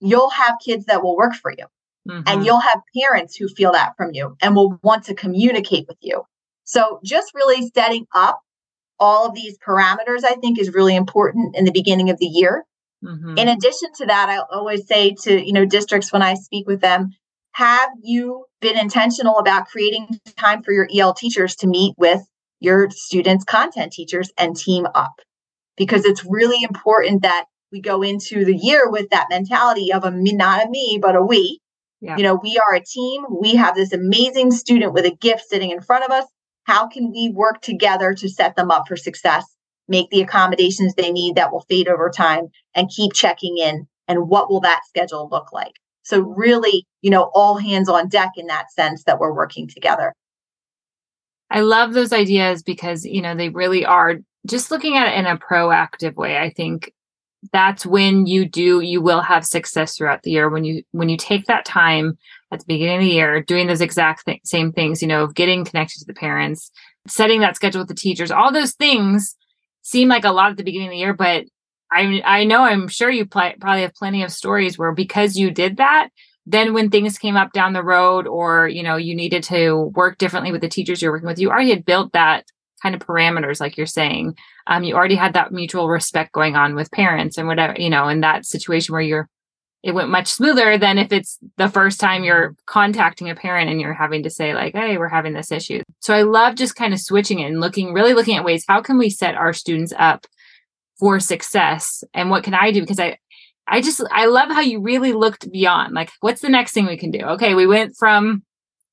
you'll 0.00 0.30
have 0.30 0.56
kids 0.64 0.86
that 0.86 1.02
will 1.02 1.16
work 1.16 1.34
for 1.34 1.50
you. 1.50 1.66
Mm-hmm. 2.08 2.22
And 2.26 2.44
you'll 2.44 2.60
have 2.60 2.80
parents 2.98 3.36
who 3.36 3.48
feel 3.48 3.72
that 3.72 3.94
from 3.96 4.10
you 4.12 4.36
and 4.40 4.54
will 4.54 4.78
want 4.82 5.04
to 5.04 5.14
communicate 5.14 5.86
with 5.88 5.98
you. 6.00 6.22
So 6.64 7.00
just 7.04 7.34
really 7.34 7.70
setting 7.74 8.06
up 8.14 8.40
all 9.00 9.26
of 9.26 9.34
these 9.34 9.58
parameters, 9.58 10.24
I 10.24 10.34
think, 10.34 10.58
is 10.58 10.72
really 10.72 10.96
important 10.96 11.56
in 11.56 11.64
the 11.64 11.72
beginning 11.72 12.10
of 12.10 12.18
the 12.18 12.26
year. 12.26 12.64
Mm-hmm. 13.04 13.38
In 13.38 13.48
addition 13.48 13.90
to 13.98 14.06
that, 14.06 14.28
I 14.28 14.38
always 14.54 14.86
say 14.86 15.14
to 15.22 15.44
you 15.44 15.52
know 15.52 15.64
districts 15.64 16.12
when 16.12 16.22
I 16.22 16.34
speak 16.34 16.66
with 16.66 16.80
them, 16.80 17.10
have 17.52 17.90
you 18.02 18.46
been 18.60 18.78
intentional 18.78 19.38
about 19.38 19.68
creating 19.68 20.18
time 20.36 20.62
for 20.62 20.72
your 20.72 20.88
EL 20.94 21.14
teachers 21.14 21.56
to 21.56 21.66
meet 21.66 21.94
with 21.96 22.20
your 22.60 22.90
students' 22.90 23.44
content 23.44 23.92
teachers 23.92 24.30
and 24.36 24.56
team 24.56 24.86
up? 24.94 25.20
Because 25.76 26.04
it's 26.04 26.24
really 26.24 26.62
important 26.62 27.22
that 27.22 27.44
we 27.70 27.80
go 27.80 28.02
into 28.02 28.44
the 28.44 28.56
year 28.56 28.90
with 28.90 29.10
that 29.10 29.26
mentality 29.30 29.92
of 29.92 30.04
a 30.04 30.10
me, 30.10 30.32
not 30.32 30.66
a 30.66 30.70
me, 30.70 30.98
but 31.00 31.16
a 31.16 31.22
we. 31.22 31.60
Yeah. 32.00 32.16
You 32.16 32.22
know, 32.22 32.38
we 32.40 32.58
are 32.58 32.74
a 32.74 32.84
team. 32.84 33.24
We 33.40 33.56
have 33.56 33.74
this 33.74 33.92
amazing 33.92 34.52
student 34.52 34.92
with 34.92 35.04
a 35.04 35.10
gift 35.10 35.42
sitting 35.48 35.70
in 35.70 35.80
front 35.80 36.04
of 36.04 36.10
us. 36.10 36.24
How 36.64 36.86
can 36.86 37.10
we 37.10 37.30
work 37.34 37.60
together 37.60 38.14
to 38.14 38.28
set 38.28 38.54
them 38.56 38.70
up 38.70 38.86
for 38.86 38.96
success, 38.96 39.44
make 39.88 40.10
the 40.10 40.20
accommodations 40.20 40.94
they 40.94 41.10
need 41.10 41.36
that 41.36 41.52
will 41.52 41.64
fade 41.68 41.88
over 41.88 42.10
time, 42.10 42.48
and 42.74 42.90
keep 42.90 43.12
checking 43.12 43.58
in? 43.58 43.86
And 44.06 44.28
what 44.28 44.50
will 44.50 44.60
that 44.60 44.82
schedule 44.88 45.28
look 45.30 45.52
like? 45.52 45.74
So, 46.02 46.20
really, 46.20 46.86
you 47.02 47.10
know, 47.10 47.30
all 47.34 47.58
hands 47.58 47.88
on 47.88 48.08
deck 48.08 48.32
in 48.36 48.46
that 48.46 48.72
sense 48.72 49.04
that 49.04 49.18
we're 49.18 49.34
working 49.34 49.68
together. 49.68 50.14
I 51.50 51.60
love 51.60 51.92
those 51.92 52.12
ideas 52.12 52.62
because, 52.62 53.04
you 53.04 53.22
know, 53.22 53.34
they 53.34 53.48
really 53.48 53.84
are 53.84 54.16
just 54.46 54.70
looking 54.70 54.96
at 54.96 55.08
it 55.08 55.18
in 55.18 55.26
a 55.26 55.38
proactive 55.38 56.14
way. 56.16 56.38
I 56.38 56.50
think 56.50 56.92
that's 57.52 57.86
when 57.86 58.26
you 58.26 58.48
do 58.48 58.80
you 58.80 59.00
will 59.00 59.20
have 59.20 59.44
success 59.44 59.96
throughout 59.96 60.22
the 60.22 60.30
year 60.30 60.50
when 60.50 60.64
you 60.64 60.82
when 60.90 61.08
you 61.08 61.16
take 61.16 61.46
that 61.46 61.64
time 61.64 62.18
at 62.50 62.60
the 62.60 62.64
beginning 62.66 62.96
of 62.96 63.02
the 63.02 63.10
year, 63.10 63.42
doing 63.42 63.66
those 63.66 63.80
exact 63.80 64.24
th- 64.24 64.40
same 64.44 64.72
things, 64.72 65.02
you 65.02 65.08
know, 65.08 65.26
getting 65.26 65.64
connected 65.64 65.98
to 66.00 66.06
the 66.06 66.14
parents, 66.14 66.70
setting 67.06 67.40
that 67.40 67.54
schedule 67.54 67.80
with 67.80 67.88
the 67.88 67.94
teachers, 67.94 68.30
all 68.30 68.52
those 68.52 68.72
things 68.72 69.36
seem 69.82 70.08
like 70.08 70.24
a 70.24 70.32
lot 70.32 70.50
at 70.50 70.56
the 70.56 70.64
beginning 70.64 70.88
of 70.88 70.92
the 70.92 70.98
year, 70.98 71.14
but 71.14 71.44
I 71.90 72.20
I 72.24 72.44
know 72.44 72.62
I'm 72.62 72.88
sure 72.88 73.10
you 73.10 73.26
pl- 73.26 73.54
probably 73.60 73.82
have 73.82 73.94
plenty 73.94 74.22
of 74.22 74.32
stories 74.32 74.78
where 74.78 74.92
because 74.92 75.36
you 75.36 75.50
did 75.50 75.78
that, 75.78 76.08
then 76.46 76.74
when 76.74 76.90
things 76.90 77.18
came 77.18 77.36
up 77.36 77.52
down 77.52 77.72
the 77.72 77.82
road 77.82 78.26
or 78.26 78.68
you 78.68 78.82
know 78.82 78.96
you 78.96 79.14
needed 79.14 79.42
to 79.44 79.92
work 79.94 80.18
differently 80.18 80.52
with 80.52 80.60
the 80.60 80.68
teachers 80.68 81.00
you're 81.00 81.12
working 81.12 81.28
with, 81.28 81.38
you 81.38 81.50
already 81.50 81.70
had 81.70 81.84
built 81.84 82.12
that 82.12 82.44
kind 82.82 82.94
of 82.94 83.00
parameters 83.00 83.60
like 83.60 83.76
you're 83.76 83.86
saying. 83.86 84.36
Um, 84.66 84.84
you 84.84 84.94
already 84.94 85.16
had 85.16 85.34
that 85.34 85.52
mutual 85.52 85.88
respect 85.88 86.32
going 86.32 86.54
on 86.54 86.74
with 86.74 86.90
parents 86.92 87.38
and 87.38 87.48
whatever 87.48 87.74
you 87.78 87.90
know 87.90 88.08
in 88.08 88.20
that 88.20 88.46
situation 88.46 88.92
where 88.92 89.02
you're 89.02 89.28
it 89.82 89.92
went 89.92 90.08
much 90.08 90.28
smoother 90.28 90.76
than 90.76 90.98
if 90.98 91.12
it's 91.12 91.38
the 91.56 91.68
first 91.68 92.00
time 92.00 92.24
you're 92.24 92.56
contacting 92.66 93.30
a 93.30 93.34
parent 93.34 93.70
and 93.70 93.80
you're 93.80 93.94
having 93.94 94.22
to 94.24 94.30
say 94.30 94.54
like 94.54 94.74
hey 94.74 94.98
we're 94.98 95.08
having 95.08 95.34
this 95.34 95.52
issue. 95.52 95.82
So 96.00 96.14
i 96.14 96.22
love 96.22 96.56
just 96.56 96.76
kind 96.76 96.92
of 96.92 97.00
switching 97.00 97.38
it 97.40 97.46
and 97.46 97.60
looking 97.60 97.92
really 97.92 98.14
looking 98.14 98.36
at 98.36 98.44
ways 98.44 98.64
how 98.68 98.80
can 98.80 98.98
we 98.98 99.10
set 99.10 99.34
our 99.34 99.52
students 99.52 99.92
up 99.98 100.26
for 100.98 101.20
success 101.20 102.02
and 102.12 102.30
what 102.30 102.44
can 102.44 102.54
i 102.54 102.72
do? 102.72 102.80
Because 102.80 102.98
i 102.98 103.18
i 103.66 103.80
just 103.80 104.02
i 104.10 104.26
love 104.26 104.48
how 104.48 104.60
you 104.60 104.80
really 104.80 105.12
looked 105.12 105.50
beyond 105.50 105.94
like 105.94 106.10
what's 106.20 106.40
the 106.40 106.48
next 106.48 106.72
thing 106.72 106.86
we 106.86 106.96
can 106.96 107.10
do? 107.10 107.20
Okay 107.20 107.54
we 107.54 107.66
went 107.66 107.94
from 107.96 108.42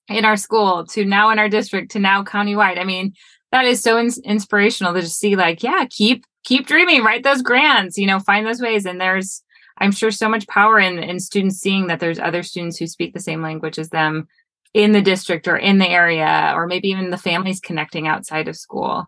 in 0.08 0.24
our 0.24 0.38
school 0.38 0.86
to 0.86 1.04
now 1.04 1.32
in 1.32 1.40
our 1.40 1.50
district 1.50 1.92
to 1.92 2.00
now 2.00 2.24
countywide. 2.24 2.80
I 2.80 2.84
mean 2.84 3.14
that 3.52 3.66
is 3.66 3.82
so 3.82 3.98
in- 3.98 4.12
inspirational 4.24 4.94
to 4.94 5.02
just 5.02 5.20
see 5.20 5.36
like 5.36 5.64
yeah 5.64 5.86
keep 5.90 6.26
keep 6.44 6.68
dreaming 6.68 7.04
write 7.04 7.24
those 7.24 7.42
grants 7.42 7.98
you 7.98 8.06
know 8.06 8.20
find 8.20 8.46
those 8.46 8.62
ways. 8.62 8.86
And 8.86 9.02
there's 9.02 9.42
I'm 9.78 9.92
sure 9.92 10.12
so 10.12 10.30
much 10.30 10.48
power 10.48 10.80
in 10.80 11.00
in 11.00 11.20
students 11.20 11.58
seeing 11.58 11.88
that 11.88 12.00
there's 12.00 12.20
other 12.20 12.44
students 12.44 12.78
who 12.78 12.88
speak 12.88 13.14
the 13.14 13.20
same 13.20 13.42
language 13.42 13.78
as 13.78 13.90
them 13.90 14.28
in 14.74 14.92
the 14.92 15.02
district 15.02 15.48
or 15.48 15.58
in 15.58 15.78
the 15.78 15.90
area, 15.90 16.52
or 16.56 16.68
maybe 16.68 16.90
even 16.90 17.10
the 17.10 17.18
families 17.18 17.60
connecting 17.60 18.08
outside 18.08 18.48
of 18.48 18.56
school. 18.56 19.06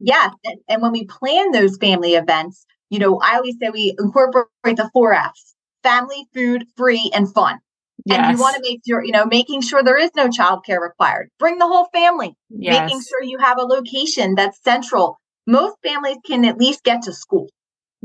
Yes. 0.00 0.34
And, 0.44 0.58
and 0.68 0.82
when 0.82 0.92
we 0.92 1.06
plan 1.06 1.52
those 1.52 1.76
family 1.76 2.14
events, 2.14 2.66
you 2.90 2.98
know, 2.98 3.20
I 3.20 3.36
always 3.36 3.54
say 3.60 3.70
we 3.70 3.94
incorporate 3.98 4.48
the 4.64 4.90
four 4.92 5.14
F's 5.14 5.54
family, 5.82 6.26
food, 6.34 6.64
free, 6.76 7.10
and 7.14 7.32
fun. 7.32 7.58
Yes. 8.04 8.18
And 8.18 8.36
you 8.36 8.42
want 8.42 8.56
to 8.56 8.62
make 8.62 8.80
sure, 8.86 9.04
you 9.04 9.12
know, 9.12 9.24
making 9.24 9.62
sure 9.62 9.82
there 9.82 9.96
is 9.96 10.10
no 10.16 10.28
childcare 10.28 10.80
required. 10.80 11.30
Bring 11.38 11.58
the 11.58 11.66
whole 11.66 11.86
family. 11.92 12.34
Yes. 12.50 12.82
Making 12.82 13.02
sure 13.02 13.22
you 13.22 13.38
have 13.38 13.58
a 13.58 13.62
location 13.62 14.34
that's 14.34 14.60
central. 14.62 15.18
Most 15.46 15.76
families 15.84 16.18
can 16.26 16.44
at 16.44 16.58
least 16.58 16.82
get 16.82 17.02
to 17.02 17.12
school. 17.12 17.48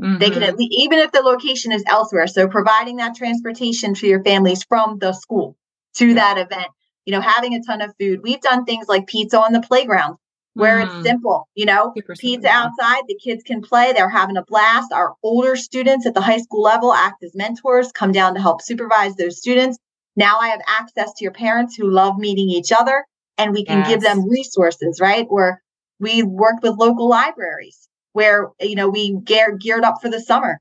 Mm-hmm. 0.00 0.18
They 0.18 0.30
can 0.30 0.42
at 0.42 0.56
least, 0.56 0.74
even 0.78 0.98
if 1.00 1.12
the 1.12 1.20
location 1.20 1.72
is 1.72 1.82
elsewhere. 1.86 2.26
So 2.26 2.48
providing 2.48 2.96
that 2.96 3.16
transportation 3.16 3.94
to 3.94 4.06
your 4.06 4.22
families 4.22 4.64
from 4.64 4.98
the 4.98 5.12
school 5.12 5.56
to 5.96 6.14
that 6.14 6.38
event, 6.38 6.68
you 7.04 7.12
know, 7.12 7.20
having 7.20 7.54
a 7.54 7.62
ton 7.62 7.80
of 7.80 7.92
food. 7.98 8.20
We've 8.22 8.40
done 8.40 8.64
things 8.64 8.86
like 8.88 9.06
pizza 9.06 9.40
on 9.40 9.52
the 9.52 9.60
playground 9.60 10.16
where 10.54 10.78
mm. 10.78 10.84
it's 10.84 11.06
simple, 11.06 11.48
you 11.54 11.66
know, 11.66 11.92
Super 11.96 12.14
pizza 12.14 12.48
simple. 12.48 12.50
outside, 12.50 13.02
the 13.08 13.18
kids 13.22 13.42
can 13.42 13.60
play, 13.60 13.92
they're 13.92 14.08
having 14.08 14.36
a 14.36 14.44
blast. 14.44 14.92
Our 14.92 15.14
older 15.22 15.56
students 15.56 16.06
at 16.06 16.14
the 16.14 16.20
high 16.20 16.38
school 16.38 16.62
level 16.62 16.92
act 16.92 17.22
as 17.24 17.34
mentors, 17.34 17.92
come 17.92 18.12
down 18.12 18.34
to 18.34 18.40
help 18.40 18.62
supervise 18.62 19.16
those 19.16 19.38
students. 19.38 19.78
Now 20.16 20.38
I 20.40 20.48
have 20.48 20.60
access 20.66 21.12
to 21.14 21.24
your 21.24 21.32
parents 21.32 21.76
who 21.76 21.90
love 21.90 22.18
meeting 22.18 22.48
each 22.48 22.72
other 22.72 23.04
and 23.36 23.52
we 23.52 23.64
can 23.64 23.78
yes. 23.78 23.88
give 23.88 24.00
them 24.00 24.28
resources, 24.28 25.00
right? 25.00 25.26
Or 25.28 25.60
we 26.00 26.22
worked 26.22 26.62
with 26.62 26.76
local 26.76 27.08
libraries 27.08 27.87
where 28.18 28.50
you 28.60 28.74
know 28.74 28.88
we 28.88 29.16
gear, 29.24 29.56
geared 29.56 29.84
up 29.84 29.96
for 30.02 30.10
the 30.10 30.20
summer. 30.20 30.58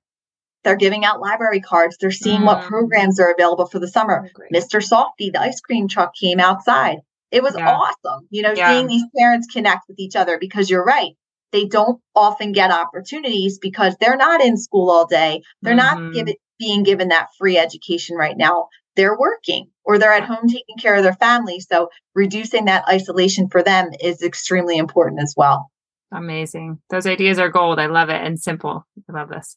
They're 0.64 0.76
giving 0.76 1.06
out 1.06 1.22
library 1.22 1.62
cards. 1.62 1.98
They're 1.98 2.12
seeing 2.12 2.42
mm. 2.42 2.46
what 2.46 2.66
programs 2.66 3.20
are 3.20 3.32
available 3.32 3.68
for 3.68 3.80
the 3.80 3.88
summer. 3.88 4.28
Oh, 4.28 4.44
Mister 4.52 4.80
Softee 4.80 5.32
the 5.34 5.42
ice 5.42 5.60
cream 5.60 5.88
truck 5.88 6.12
came 6.14 6.40
outside. 6.40 6.98
It 7.32 7.42
was 7.42 7.56
yeah. 7.58 7.72
awesome 7.76 8.28
you 8.30 8.44
know 8.44 8.54
yeah. 8.56 8.70
seeing 8.70 8.88
these 8.88 9.06
parents 9.18 9.48
connect 9.52 9.88
with 9.88 9.98
each 10.00 10.16
other 10.16 10.38
because 10.40 10.70
you're 10.70 10.86
right 10.86 11.14
they 11.52 11.66
don't 11.66 12.00
often 12.14 12.52
get 12.52 12.72
opportunities 12.72 13.58
because 13.60 13.96
they're 14.00 14.18
not 14.18 14.42
in 14.42 14.58
school 14.58 14.92
all 14.92 15.08
day. 15.08 15.42
They're 15.62 15.78
mm-hmm. 15.78 16.04
not 16.04 16.14
given, 16.14 16.36
being 16.60 16.84
given 16.84 17.08
that 17.08 17.30
free 17.38 17.58
education 17.58 18.18
right 18.18 18.38
now. 18.38 18.68
They're 18.98 19.18
working 19.18 19.70
or 19.86 19.98
they're 19.98 20.12
at 20.12 20.26
home 20.26 20.48
taking 20.48 20.78
care 20.78 20.96
of 20.96 21.04
their 21.04 21.14
family. 21.14 21.62
So 21.62 21.90
reducing 22.14 22.66
that 22.66 22.88
isolation 22.90 23.48
for 23.50 23.64
them 23.64 23.92
is 24.02 24.22
extremely 24.22 24.78
important 24.78 25.22
as 25.22 25.34
well 25.38 25.72
Amazing. 26.12 26.80
Those 26.90 27.06
ideas 27.06 27.40
are 27.40 27.50
gold. 27.50 27.80
I 27.80 27.88
love 27.88 28.10
it 28.10 28.22
and 28.22 28.40
simple. 28.40 28.86
I 29.10 29.14
love 29.14 29.30
this. 29.30 29.56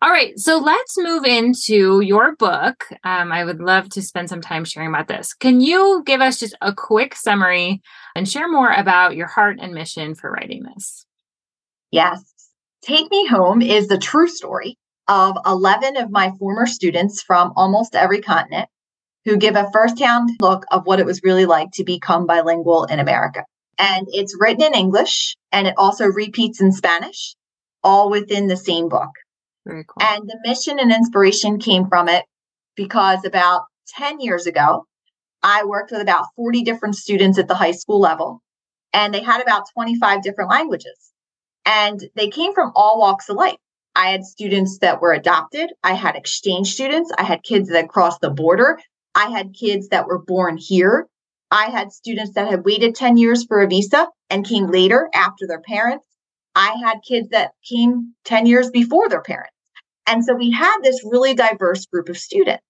All 0.00 0.10
right, 0.10 0.36
so 0.36 0.58
let's 0.58 0.98
move 0.98 1.24
into 1.24 2.00
your 2.00 2.34
book. 2.34 2.86
Um, 3.04 3.30
I 3.30 3.44
would 3.44 3.60
love 3.60 3.88
to 3.90 4.02
spend 4.02 4.28
some 4.28 4.40
time 4.40 4.64
sharing 4.64 4.88
about 4.88 5.06
this. 5.06 5.32
Can 5.32 5.60
you 5.60 6.02
give 6.04 6.20
us 6.20 6.40
just 6.40 6.56
a 6.60 6.74
quick 6.74 7.14
summary 7.14 7.80
and 8.16 8.28
share 8.28 8.50
more 8.50 8.72
about 8.72 9.14
your 9.14 9.28
heart 9.28 9.58
and 9.60 9.72
mission 9.72 10.16
for 10.16 10.32
writing 10.32 10.64
this? 10.64 11.06
Yes. 11.92 12.24
Take 12.82 13.12
Me 13.12 13.28
Home 13.28 13.62
is 13.62 13.86
the 13.86 13.96
true 13.96 14.26
story 14.26 14.76
of 15.06 15.36
11 15.46 15.96
of 15.96 16.10
my 16.10 16.32
former 16.36 16.66
students 16.66 17.22
from 17.22 17.52
almost 17.54 17.94
every 17.94 18.20
continent 18.20 18.68
who 19.24 19.36
give 19.36 19.54
a 19.54 19.70
firsthand 19.72 20.30
look 20.40 20.64
of 20.72 20.84
what 20.84 20.98
it 20.98 21.06
was 21.06 21.22
really 21.22 21.46
like 21.46 21.70
to 21.74 21.84
become 21.84 22.26
bilingual 22.26 22.86
in 22.86 22.98
America 22.98 23.44
and 23.78 24.06
it's 24.10 24.36
written 24.38 24.62
in 24.62 24.74
English 24.74 25.36
and 25.50 25.66
it 25.66 25.74
also 25.76 26.06
repeats 26.06 26.60
in 26.60 26.72
Spanish, 26.72 27.34
all 27.82 28.10
within 28.10 28.46
the 28.46 28.56
same 28.56 28.88
book. 28.88 29.10
Very 29.66 29.84
cool. 29.84 30.06
And 30.06 30.28
the 30.28 30.38
mission 30.44 30.78
and 30.78 30.92
inspiration 30.92 31.58
came 31.58 31.88
from 31.88 32.08
it 32.08 32.24
because 32.76 33.24
about 33.24 33.62
10 33.88 34.20
years 34.20 34.46
ago, 34.46 34.86
I 35.42 35.64
worked 35.64 35.90
with 35.90 36.00
about 36.00 36.26
40 36.36 36.62
different 36.62 36.96
students 36.96 37.38
at 37.38 37.48
the 37.48 37.54
high 37.54 37.72
school 37.72 38.00
level, 38.00 38.40
and 38.92 39.12
they 39.12 39.22
had 39.22 39.42
about 39.42 39.64
25 39.74 40.22
different 40.22 40.50
languages. 40.50 41.12
And 41.66 42.02
they 42.14 42.28
came 42.28 42.54
from 42.54 42.72
all 42.74 42.98
walks 42.98 43.28
of 43.28 43.36
life. 43.36 43.56
I 43.94 44.08
had 44.08 44.24
students 44.24 44.78
that 44.78 45.00
were 45.00 45.12
adopted, 45.12 45.70
I 45.82 45.94
had 45.94 46.16
exchange 46.16 46.72
students, 46.72 47.12
I 47.18 47.24
had 47.24 47.42
kids 47.42 47.68
that 47.68 47.88
crossed 47.88 48.20
the 48.20 48.30
border, 48.30 48.80
I 49.14 49.28
had 49.28 49.54
kids 49.54 49.88
that 49.88 50.06
were 50.06 50.18
born 50.18 50.56
here 50.56 51.08
I 51.52 51.68
had 51.68 51.92
students 51.92 52.32
that 52.32 52.48
had 52.48 52.64
waited 52.64 52.94
10 52.94 53.18
years 53.18 53.44
for 53.44 53.60
a 53.60 53.68
visa 53.68 54.08
and 54.30 54.46
came 54.46 54.68
later 54.68 55.10
after 55.12 55.46
their 55.46 55.60
parents. 55.60 56.06
I 56.54 56.74
had 56.82 57.02
kids 57.06 57.28
that 57.28 57.52
came 57.68 58.14
10 58.24 58.46
years 58.46 58.70
before 58.70 59.10
their 59.10 59.20
parents. 59.20 59.52
And 60.06 60.24
so 60.24 60.34
we 60.34 60.50
had 60.50 60.78
this 60.82 61.04
really 61.04 61.34
diverse 61.34 61.84
group 61.84 62.08
of 62.08 62.16
students. 62.16 62.64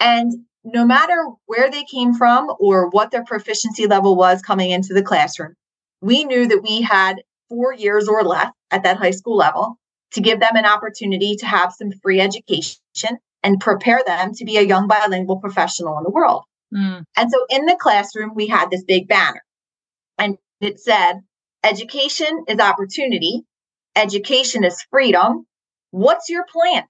And 0.00 0.30
no 0.64 0.84
matter 0.84 1.28
where 1.46 1.70
they 1.70 1.84
came 1.84 2.12
from 2.12 2.52
or 2.60 2.90
what 2.90 3.10
their 3.10 3.24
proficiency 3.24 3.86
level 3.86 4.16
was 4.16 4.42
coming 4.42 4.70
into 4.70 4.92
the 4.92 5.02
classroom, 5.02 5.54
we 6.02 6.24
knew 6.24 6.46
that 6.46 6.62
we 6.62 6.82
had 6.82 7.22
four 7.48 7.72
years 7.72 8.06
or 8.06 8.22
less 8.22 8.50
at 8.70 8.82
that 8.82 8.98
high 8.98 9.12
school 9.12 9.36
level 9.36 9.78
to 10.12 10.20
give 10.20 10.40
them 10.40 10.56
an 10.56 10.66
opportunity 10.66 11.36
to 11.36 11.46
have 11.46 11.72
some 11.72 11.90
free 12.02 12.20
education 12.20 13.18
and 13.42 13.60
prepare 13.60 14.02
them 14.06 14.34
to 14.34 14.44
be 14.44 14.58
a 14.58 14.62
young 14.62 14.88
bilingual 14.88 15.38
professional 15.38 15.96
in 15.96 16.04
the 16.04 16.10
world. 16.10 16.44
Mm. 16.74 17.04
And 17.16 17.30
so 17.30 17.46
in 17.50 17.66
the 17.66 17.76
classroom, 17.80 18.32
we 18.34 18.46
had 18.46 18.70
this 18.70 18.84
big 18.84 19.08
banner 19.08 19.42
and 20.18 20.36
it 20.60 20.80
said, 20.80 21.20
Education 21.62 22.44
is 22.46 22.58
opportunity, 22.58 23.42
education 23.96 24.64
is 24.64 24.84
freedom. 24.90 25.46
What's 25.92 26.28
your 26.28 26.44
plan? 26.52 26.84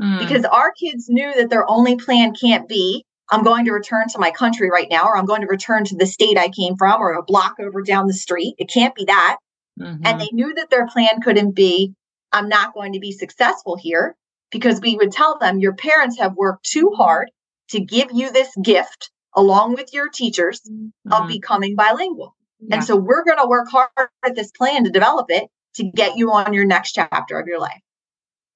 Mm. 0.00 0.18
Because 0.18 0.44
our 0.44 0.72
kids 0.72 1.06
knew 1.08 1.34
that 1.34 1.48
their 1.50 1.68
only 1.68 1.96
plan 1.96 2.34
can't 2.34 2.68
be, 2.68 3.04
I'm 3.30 3.42
going 3.42 3.64
to 3.66 3.72
return 3.72 4.08
to 4.08 4.18
my 4.18 4.30
country 4.30 4.70
right 4.70 4.88
now, 4.90 5.04
or 5.04 5.16
I'm 5.16 5.26
going 5.26 5.40
to 5.42 5.46
return 5.46 5.84
to 5.84 5.96
the 5.96 6.06
state 6.06 6.38
I 6.38 6.48
came 6.48 6.76
from, 6.76 7.00
or 7.00 7.12
a 7.12 7.22
block 7.22 7.54
over 7.60 7.82
down 7.82 8.06
the 8.06 8.14
street. 8.14 8.54
It 8.58 8.70
can't 8.70 8.94
be 8.94 9.06
that. 9.06 9.38
Mm-hmm. 9.80 10.04
And 10.04 10.20
they 10.20 10.28
knew 10.32 10.54
that 10.54 10.70
their 10.70 10.86
plan 10.86 11.20
couldn't 11.22 11.52
be, 11.52 11.94
I'm 12.32 12.48
not 12.48 12.74
going 12.74 12.92
to 12.94 13.00
be 13.00 13.12
successful 13.12 13.76
here 13.76 14.14
because 14.50 14.80
we 14.80 14.96
would 14.96 15.12
tell 15.12 15.38
them 15.38 15.58
your 15.58 15.74
parents 15.74 16.18
have 16.18 16.34
worked 16.34 16.64
too 16.64 16.92
hard 16.96 17.30
to 17.70 17.80
give 17.80 18.08
you 18.12 18.30
this 18.30 18.50
gift 18.62 19.10
along 19.34 19.74
with 19.74 19.92
your 19.92 20.08
teachers 20.08 20.60
mm-hmm. 20.60 21.12
of 21.12 21.28
becoming 21.28 21.76
bilingual. 21.76 22.34
Yeah. 22.60 22.76
And 22.76 22.84
so 22.84 22.96
we're 22.96 23.24
going 23.24 23.38
to 23.38 23.46
work 23.46 23.68
hard 23.68 23.88
at 24.24 24.34
this 24.34 24.50
plan 24.50 24.84
to 24.84 24.90
develop 24.90 25.26
it 25.30 25.48
to 25.74 25.84
get 25.84 26.16
you 26.16 26.32
on 26.32 26.52
your 26.52 26.64
next 26.64 26.92
chapter 26.92 27.38
of 27.38 27.46
your 27.46 27.60
life. 27.60 27.80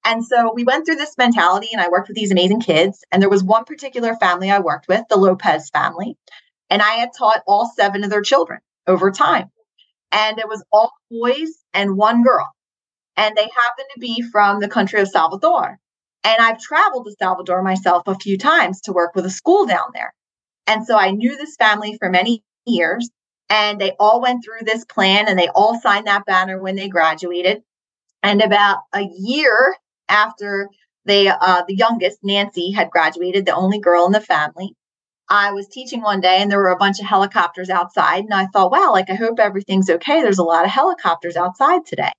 And 0.05 0.25
so 0.25 0.51
we 0.53 0.65
went 0.65 0.85
through 0.85 0.97
this 0.97 1.17
mentality 1.17 1.69
and 1.71 1.81
I 1.81 1.87
worked 1.87 2.09
with 2.09 2.15
these 2.15 2.31
amazing 2.31 2.59
kids. 2.59 3.03
And 3.11 3.21
there 3.21 3.29
was 3.29 3.43
one 3.43 3.63
particular 3.63 4.15
family 4.15 4.51
I 4.51 4.59
worked 4.59 4.87
with, 4.89 5.03
the 5.09 5.15
Lopez 5.15 5.69
family. 5.69 6.17
And 6.69 6.81
I 6.81 6.95
had 6.95 7.11
taught 7.17 7.43
all 7.47 7.71
seven 7.77 8.03
of 8.03 8.09
their 8.09 8.21
children 8.21 8.59
over 8.85 9.11
time. 9.11 9.49
And 10.11 10.37
it 10.37 10.47
was 10.47 10.63
all 10.71 10.91
boys 11.09 11.49
and 11.73 11.95
one 11.95 12.23
girl. 12.23 12.51
And 13.15 13.35
they 13.35 13.43
happened 13.43 13.87
to 13.93 13.99
be 13.99 14.21
from 14.21 14.59
the 14.59 14.67
country 14.67 14.99
of 14.99 15.07
Salvador. 15.07 15.79
And 16.23 16.41
I've 16.41 16.59
traveled 16.59 17.05
to 17.05 17.15
Salvador 17.17 17.61
myself 17.63 18.03
a 18.07 18.15
few 18.15 18.37
times 18.37 18.81
to 18.81 18.93
work 18.93 19.15
with 19.15 19.25
a 19.25 19.29
school 19.29 19.65
down 19.65 19.87
there. 19.93 20.13
And 20.67 20.85
so 20.85 20.97
I 20.97 21.11
knew 21.11 21.35
this 21.35 21.55
family 21.55 21.97
for 21.97 22.09
many 22.09 22.43
years. 22.65 23.09
And 23.49 23.79
they 23.79 23.91
all 23.99 24.21
went 24.21 24.43
through 24.43 24.65
this 24.65 24.85
plan 24.85 25.27
and 25.27 25.37
they 25.37 25.49
all 25.49 25.79
signed 25.79 26.07
that 26.07 26.25
banner 26.25 26.59
when 26.59 26.75
they 26.75 26.87
graduated. 26.87 27.61
And 28.23 28.41
about 28.41 28.79
a 28.93 29.01
year 29.01 29.75
after 30.09 30.69
they, 31.05 31.27
uh, 31.27 31.63
the 31.67 31.75
youngest, 31.75 32.19
Nancy, 32.23 32.71
had 32.71 32.89
graduated, 32.89 33.45
the 33.45 33.55
only 33.55 33.79
girl 33.79 34.05
in 34.05 34.11
the 34.11 34.21
family, 34.21 34.73
I 35.29 35.51
was 35.51 35.67
teaching 35.67 36.01
one 36.01 36.21
day 36.21 36.37
and 36.41 36.49
there 36.49 36.59
were 36.59 36.71
a 36.71 36.77
bunch 36.77 36.99
of 36.99 37.05
helicopters 37.05 37.69
outside. 37.69 38.23
And 38.23 38.33
I 38.33 38.47
thought, 38.47 38.71
wow, 38.71 38.91
like, 38.91 39.09
I 39.09 39.15
hope 39.15 39.39
everything's 39.39 39.89
okay. 39.89 40.21
There's 40.21 40.39
a 40.39 40.43
lot 40.43 40.65
of 40.65 40.71
helicopters 40.71 41.35
outside 41.35 41.85
today. 41.85 42.11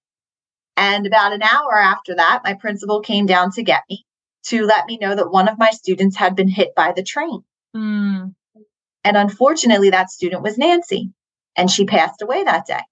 And 0.77 1.07
about 1.07 1.33
an 1.33 1.43
hour 1.43 1.79
after 1.79 2.17
that, 2.17 2.43
my 2.45 2.55
principal 2.55 3.01
came 3.01 3.27
down 3.27 3.53
to 3.53 3.63
get 3.63 3.83
me 3.89 4.05
to 4.47 4.65
let 4.67 4.87
me 4.87 4.99
know 4.99 5.15
that 5.15 5.31
one 5.31 5.49
of 5.49 5.59
my 5.59 5.71
students 5.71 6.17
had 6.17 6.37
been 6.37 6.49
hit 6.49 6.75
by 6.75 6.93
the 6.93 7.03
train. 7.03 7.45
Mm. 7.75 8.35
And 9.05 9.17
unfortunately, 9.17 9.91
that 9.91 10.11
student 10.11 10.43
was 10.43 10.59
Nancy, 10.59 11.11
and 11.57 11.71
she 11.71 11.85
passed 11.85 12.23
away 12.23 12.45
that 12.45 12.67
day. 12.67 12.83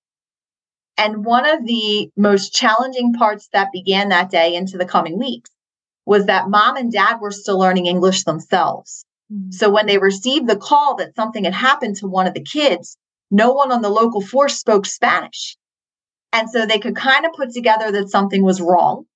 And 0.98 1.24
one 1.24 1.48
of 1.48 1.66
the 1.66 2.10
most 2.16 2.52
challenging 2.52 3.14
parts 3.14 3.48
that 3.52 3.72
began 3.72 4.10
that 4.10 4.30
day 4.30 4.54
into 4.54 4.76
the 4.76 4.84
coming 4.84 5.18
weeks 5.18 5.50
was 6.04 6.26
that 6.26 6.50
mom 6.50 6.76
and 6.76 6.92
dad 6.92 7.20
were 7.20 7.30
still 7.30 7.58
learning 7.58 7.86
English 7.86 8.24
themselves. 8.24 9.04
Mm-hmm. 9.32 9.52
So 9.52 9.70
when 9.70 9.86
they 9.86 9.98
received 9.98 10.48
the 10.48 10.56
call 10.56 10.96
that 10.96 11.16
something 11.16 11.44
had 11.44 11.54
happened 11.54 11.96
to 11.96 12.06
one 12.06 12.26
of 12.26 12.34
the 12.34 12.42
kids, 12.42 12.96
no 13.30 13.52
one 13.52 13.72
on 13.72 13.82
the 13.82 13.88
local 13.88 14.20
force 14.20 14.58
spoke 14.58 14.84
Spanish. 14.84 15.56
And 16.32 16.50
so 16.50 16.66
they 16.66 16.78
could 16.78 16.96
kind 16.96 17.24
of 17.24 17.32
put 17.32 17.52
together 17.52 17.90
that 17.92 18.10
something 18.10 18.42
was 18.42 18.60
wrong 18.60 19.06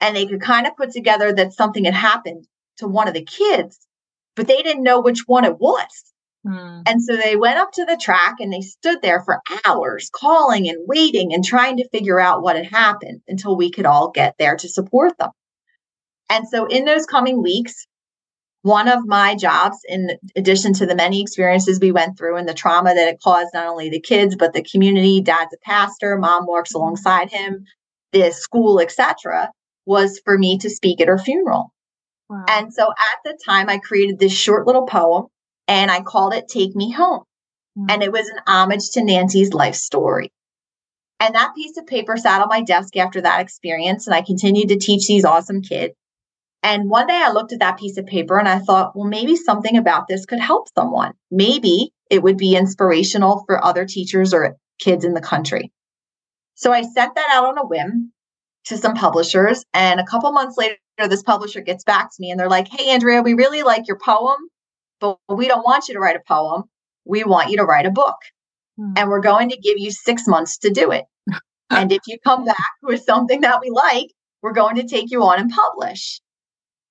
and 0.00 0.16
they 0.16 0.26
could 0.26 0.40
kind 0.40 0.66
of 0.66 0.76
put 0.76 0.90
together 0.90 1.32
that 1.32 1.52
something 1.52 1.84
had 1.84 1.94
happened 1.94 2.46
to 2.78 2.88
one 2.88 3.08
of 3.08 3.14
the 3.14 3.24
kids, 3.24 3.78
but 4.36 4.46
they 4.46 4.62
didn't 4.62 4.82
know 4.82 5.00
which 5.00 5.24
one 5.26 5.44
it 5.44 5.58
was. 5.58 6.12
Hmm. 6.46 6.80
And 6.86 7.02
so 7.02 7.16
they 7.16 7.36
went 7.36 7.58
up 7.58 7.72
to 7.72 7.84
the 7.84 7.96
track 8.00 8.36
and 8.40 8.52
they 8.52 8.62
stood 8.62 9.00
there 9.00 9.22
for 9.22 9.40
hours 9.64 10.10
calling 10.12 10.68
and 10.68 10.78
waiting 10.86 11.32
and 11.32 11.44
trying 11.44 11.76
to 11.76 11.88
figure 11.90 12.18
out 12.18 12.42
what 12.42 12.56
had 12.56 12.66
happened 12.66 13.20
until 13.28 13.56
we 13.56 13.70
could 13.70 13.86
all 13.86 14.10
get 14.10 14.34
there 14.38 14.56
to 14.56 14.68
support 14.68 15.16
them. 15.18 15.30
And 16.28 16.48
so 16.48 16.66
in 16.66 16.84
those 16.84 17.06
coming 17.06 17.42
weeks, 17.42 17.86
one 18.62 18.88
of 18.88 19.04
my 19.06 19.34
jobs, 19.34 19.78
in 19.88 20.18
addition 20.36 20.72
to 20.74 20.86
the 20.86 20.94
many 20.94 21.20
experiences 21.20 21.80
we 21.80 21.92
went 21.92 22.16
through 22.16 22.36
and 22.36 22.48
the 22.48 22.54
trauma 22.54 22.94
that 22.94 23.08
it 23.08 23.20
caused 23.20 23.50
not 23.52 23.66
only 23.66 23.90
the 23.90 24.00
kids, 24.00 24.36
but 24.36 24.52
the 24.52 24.62
community, 24.62 25.20
dad's 25.20 25.52
a 25.52 25.58
pastor, 25.64 26.16
mom 26.16 26.46
works 26.46 26.72
alongside 26.72 27.30
him, 27.30 27.64
the 28.12 28.30
school, 28.30 28.80
etc., 28.80 29.50
was 29.84 30.20
for 30.24 30.38
me 30.38 30.58
to 30.58 30.70
speak 30.70 31.00
at 31.00 31.08
her 31.08 31.18
funeral. 31.18 31.72
Wow. 32.32 32.46
And 32.48 32.72
so 32.72 32.88
at 32.88 33.18
the 33.24 33.38
time, 33.44 33.68
I 33.68 33.76
created 33.76 34.18
this 34.18 34.32
short 34.32 34.66
little 34.66 34.86
poem 34.86 35.26
and 35.68 35.90
I 35.90 36.00
called 36.00 36.32
it 36.32 36.48
Take 36.48 36.74
Me 36.74 36.90
Home. 36.92 37.24
Mm-hmm. 37.78 37.90
And 37.90 38.02
it 38.02 38.10
was 38.10 38.26
an 38.26 38.38
homage 38.46 38.88
to 38.92 39.04
Nancy's 39.04 39.52
life 39.52 39.74
story. 39.74 40.32
And 41.20 41.34
that 41.34 41.54
piece 41.54 41.76
of 41.76 41.86
paper 41.86 42.16
sat 42.16 42.40
on 42.40 42.48
my 42.48 42.62
desk 42.62 42.96
after 42.96 43.20
that 43.20 43.42
experience. 43.42 44.06
And 44.06 44.14
I 44.14 44.22
continued 44.22 44.68
to 44.68 44.78
teach 44.78 45.06
these 45.06 45.26
awesome 45.26 45.60
kids. 45.60 45.92
And 46.62 46.88
one 46.88 47.06
day 47.06 47.20
I 47.22 47.32
looked 47.32 47.52
at 47.52 47.58
that 47.58 47.78
piece 47.78 47.98
of 47.98 48.06
paper 48.06 48.38
and 48.38 48.48
I 48.48 48.60
thought, 48.60 48.96
well, 48.96 49.06
maybe 49.06 49.36
something 49.36 49.76
about 49.76 50.08
this 50.08 50.24
could 50.24 50.40
help 50.40 50.68
someone. 50.74 51.12
Maybe 51.30 51.92
it 52.08 52.22
would 52.22 52.38
be 52.38 52.56
inspirational 52.56 53.44
for 53.46 53.62
other 53.62 53.84
teachers 53.84 54.32
or 54.32 54.56
kids 54.78 55.04
in 55.04 55.12
the 55.12 55.20
country. 55.20 55.70
So 56.54 56.72
I 56.72 56.80
sent 56.80 57.14
that 57.14 57.28
out 57.30 57.44
on 57.44 57.58
a 57.58 57.66
whim 57.66 58.11
to 58.66 58.76
some 58.76 58.94
publishers. 58.94 59.64
And 59.74 60.00
a 60.00 60.04
couple 60.04 60.30
months 60.32 60.56
later, 60.56 60.76
this 61.08 61.22
publisher 61.22 61.60
gets 61.60 61.84
back 61.84 62.10
to 62.10 62.16
me 62.20 62.30
and 62.30 62.38
they're 62.38 62.48
like, 62.48 62.68
Hey, 62.68 62.90
Andrea, 62.90 63.22
we 63.22 63.34
really 63.34 63.62
like 63.62 63.88
your 63.88 63.98
poem, 63.98 64.36
but 65.00 65.18
we 65.28 65.48
don't 65.48 65.64
want 65.64 65.88
you 65.88 65.94
to 65.94 66.00
write 66.00 66.16
a 66.16 66.22
poem. 66.26 66.64
We 67.04 67.24
want 67.24 67.50
you 67.50 67.56
to 67.56 67.64
write 67.64 67.86
a 67.86 67.90
book. 67.90 68.16
Hmm. 68.78 68.94
And 68.96 69.10
we're 69.10 69.20
going 69.20 69.48
to 69.50 69.56
give 69.56 69.78
you 69.78 69.90
six 69.90 70.26
months 70.26 70.58
to 70.58 70.70
do 70.70 70.92
it. 70.92 71.04
and 71.70 71.90
if 71.92 72.02
you 72.06 72.18
come 72.24 72.44
back 72.44 72.70
with 72.82 73.02
something 73.02 73.40
that 73.40 73.60
we 73.60 73.70
like, 73.70 74.08
we're 74.42 74.52
going 74.52 74.76
to 74.76 74.86
take 74.86 75.10
you 75.10 75.22
on 75.22 75.40
and 75.40 75.50
publish. 75.50 76.20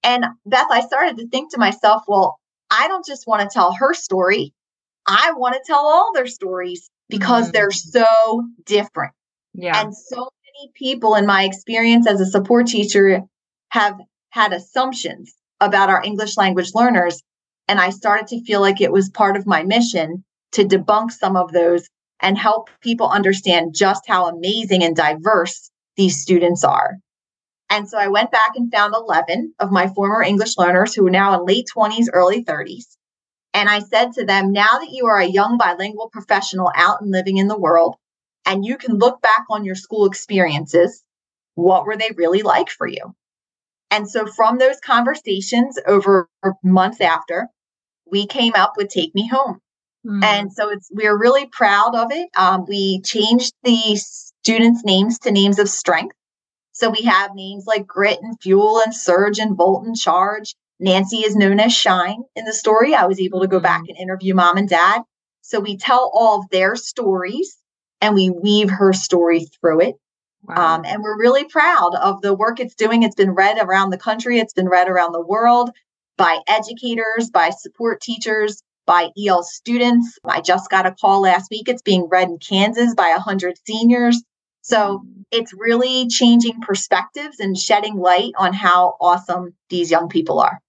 And 0.03 0.25
Beth, 0.45 0.67
I 0.71 0.81
started 0.81 1.17
to 1.17 1.27
think 1.27 1.51
to 1.51 1.60
myself, 1.60 2.03
well, 2.07 2.39
I 2.71 2.88
don't 2.88 3.05
just 3.05 3.27
want 3.27 3.41
to 3.41 3.53
tell 3.53 3.73
her 3.73 3.93
story. 3.93 4.53
I 5.05 5.34
want 5.36 5.55
to 5.55 5.62
tell 5.65 5.86
all 5.86 6.12
their 6.13 6.27
stories 6.27 6.89
because 7.10 7.45
mm-hmm. 7.45 7.51
they're 7.51 7.71
so 7.71 8.43
different. 8.65 9.13
Yeah. 9.53 9.79
And 9.79 9.95
so 9.95 10.29
many 10.62 10.71
people 10.76 11.15
in 11.15 11.26
my 11.26 11.43
experience 11.43 12.08
as 12.08 12.21
a 12.21 12.26
support 12.26 12.67
teacher 12.67 13.21
have 13.69 13.95
had 14.30 14.54
assumptions 14.54 15.34
about 15.60 15.89
our 15.89 16.04
English 16.04 16.38
language 16.38 16.71
learners. 16.76 17.21
And 17.67 17.80
I 17.80 17.89
started 17.89 18.28
to 18.28 18.43
feel 18.43 18.62
like 18.62 18.82
it 18.82 18.91
was 18.91 19.10
part 19.10 19.38
of 19.38 19.47
my 19.47 19.63
mission 19.63 20.24
to 20.54 20.63
debunk 20.63 21.12
some 21.12 21.36
of 21.36 21.52
those 21.52 21.88
and 22.19 22.38
help 22.38 22.69
people 22.82 23.10
understand 23.10 23.74
just 23.76 24.04
how 24.08 24.28
amazing 24.28 24.84
and 24.84 24.95
diverse 24.95 25.71
these 25.95 26.21
students 26.21 26.63
are. 26.63 26.97
And 27.69 27.88
so 27.88 27.97
I 27.97 28.10
went 28.10 28.32
back 28.32 28.52
and 28.56 28.71
found 28.71 28.93
11 28.93 29.54
of 29.60 29.71
my 29.71 29.88
former 29.88 30.21
English 30.21 30.58
learners 30.58 30.93
who 30.93 31.08
are 31.08 31.12
now 31.12 31.39
in 31.39 31.45
late 31.45 31.67
20s, 31.76 32.08
early 32.12 32.43
30s. 32.43 32.86
And 33.54 33.69
I 33.69 33.80
said 33.80 34.13
to 34.13 34.26
them, 34.26 34.52
now 34.52 34.80
that 34.80 34.91
you 34.91 35.08
are 35.08 35.19
a 35.19 35.26
young 35.26 35.58
bilingual 35.58 36.10
professional 36.12 36.71
out 36.76 37.02
and 37.02 37.12
living 37.12 37.38
in 37.38 37.47
the 37.47 37.58
world, 37.58 37.95
and 38.45 38.65
you 38.65 38.77
can 38.77 38.97
look 38.97 39.21
back 39.21 39.45
on 39.49 39.65
your 39.65 39.75
school 39.75 40.06
experiences, 40.06 41.04
what 41.56 41.86
were 41.86 41.97
they 41.97 42.12
really 42.15 42.41
like 42.41 42.69
for 42.69 42.88
you? 42.88 43.15
And 43.89 44.10
so 44.10 44.25
from 44.25 44.58
those 44.58 44.80
conversations 44.80 45.77
over 45.86 46.30
months 46.63 47.01
after, 47.01 47.47
we 48.10 48.25
came 48.25 48.54
up 48.56 48.73
with 48.77 48.89
Take 48.89 49.13
Me 49.13 49.27
Home. 49.27 49.60
Mm. 50.06 50.23
And 50.23 50.54
so 50.54 50.69
it's 50.71 50.89
we're 50.91 51.17
really 51.17 51.45
proud 51.47 51.95
of 51.95 52.12
it. 52.12 52.30
Um, 52.36 52.65
we 52.67 53.01
changed 53.01 53.54
the 53.63 53.95
students' 53.95 54.84
names 54.84 55.19
to 55.19 55.32
names 55.32 55.60
of 55.60 55.69
strength. 55.69 56.15
So 56.71 56.89
we 56.89 57.04
have 57.04 57.36
names 57.36 57.65
like 57.67 57.86
Grit 57.86 58.19
and 58.21 58.41
Fuel 58.41 58.82
and 58.84 58.95
Surge 58.95 59.39
and 59.39 59.56
Volt 59.56 59.86
and 59.86 59.95
Charge. 59.95 60.56
Nancy 60.80 61.17
is 61.17 61.36
known 61.36 61.60
as 61.60 61.73
Shine 61.73 62.23
in 62.36 62.45
the 62.45 62.54
story. 62.54 62.95
I 62.95 63.06
was 63.06 63.19
able 63.19 63.41
to 63.41 63.47
go 63.47 63.60
back 63.60 63.82
mm-hmm. 63.82 63.91
and 63.91 63.99
interview 63.99 64.34
mom 64.34 64.58
and 64.58 64.67
dad. 64.67 65.01
So 65.41 65.60
we 65.60 65.77
tell 65.77 66.12
all 66.13 66.39
of 66.39 66.49
their 66.49 66.75
stories 66.75 67.61
and 68.01 68.15
we 68.15 68.29
weave 68.29 68.69
her 68.69 68.93
story 68.93 69.45
through 69.45 69.81
it. 69.81 69.95
Wow. 70.43 70.75
Um, 70.75 70.85
and 70.85 71.03
we're 71.03 71.19
really 71.19 71.45
proud 71.45 71.93
of 71.95 72.21
the 72.21 72.33
work 72.33 72.59
it's 72.59 72.75
doing. 72.75 73.03
It's 73.03 73.15
been 73.15 73.31
read 73.31 73.57
around 73.59 73.91
the 73.91 73.97
country, 73.97 74.39
it's 74.39 74.53
been 74.53 74.67
read 74.67 74.89
around 74.89 75.11
the 75.11 75.21
world 75.21 75.69
by 76.17 76.39
educators, 76.47 77.29
by 77.31 77.51
support 77.51 78.01
teachers, 78.01 78.63
by 78.85 79.09
EL 79.17 79.43
students. 79.43 80.17
I 80.25 80.41
just 80.41 80.69
got 80.69 80.85
a 80.85 80.91
call 80.91 81.21
last 81.21 81.49
week. 81.51 81.69
It's 81.69 81.81
being 81.81 82.07
read 82.09 82.27
in 82.27 82.39
Kansas 82.39 82.93
by 82.95 83.09
100 83.09 83.55
seniors. 83.65 84.21
So 84.61 85.03
it's 85.31 85.53
really 85.53 86.07
changing 86.07 86.61
perspectives 86.61 87.39
and 87.39 87.57
shedding 87.57 87.95
light 87.95 88.33
on 88.37 88.53
how 88.53 88.95
awesome 88.99 89.55
these 89.69 89.89
young 89.89 90.09
people 90.09 90.39
are. 90.39 90.59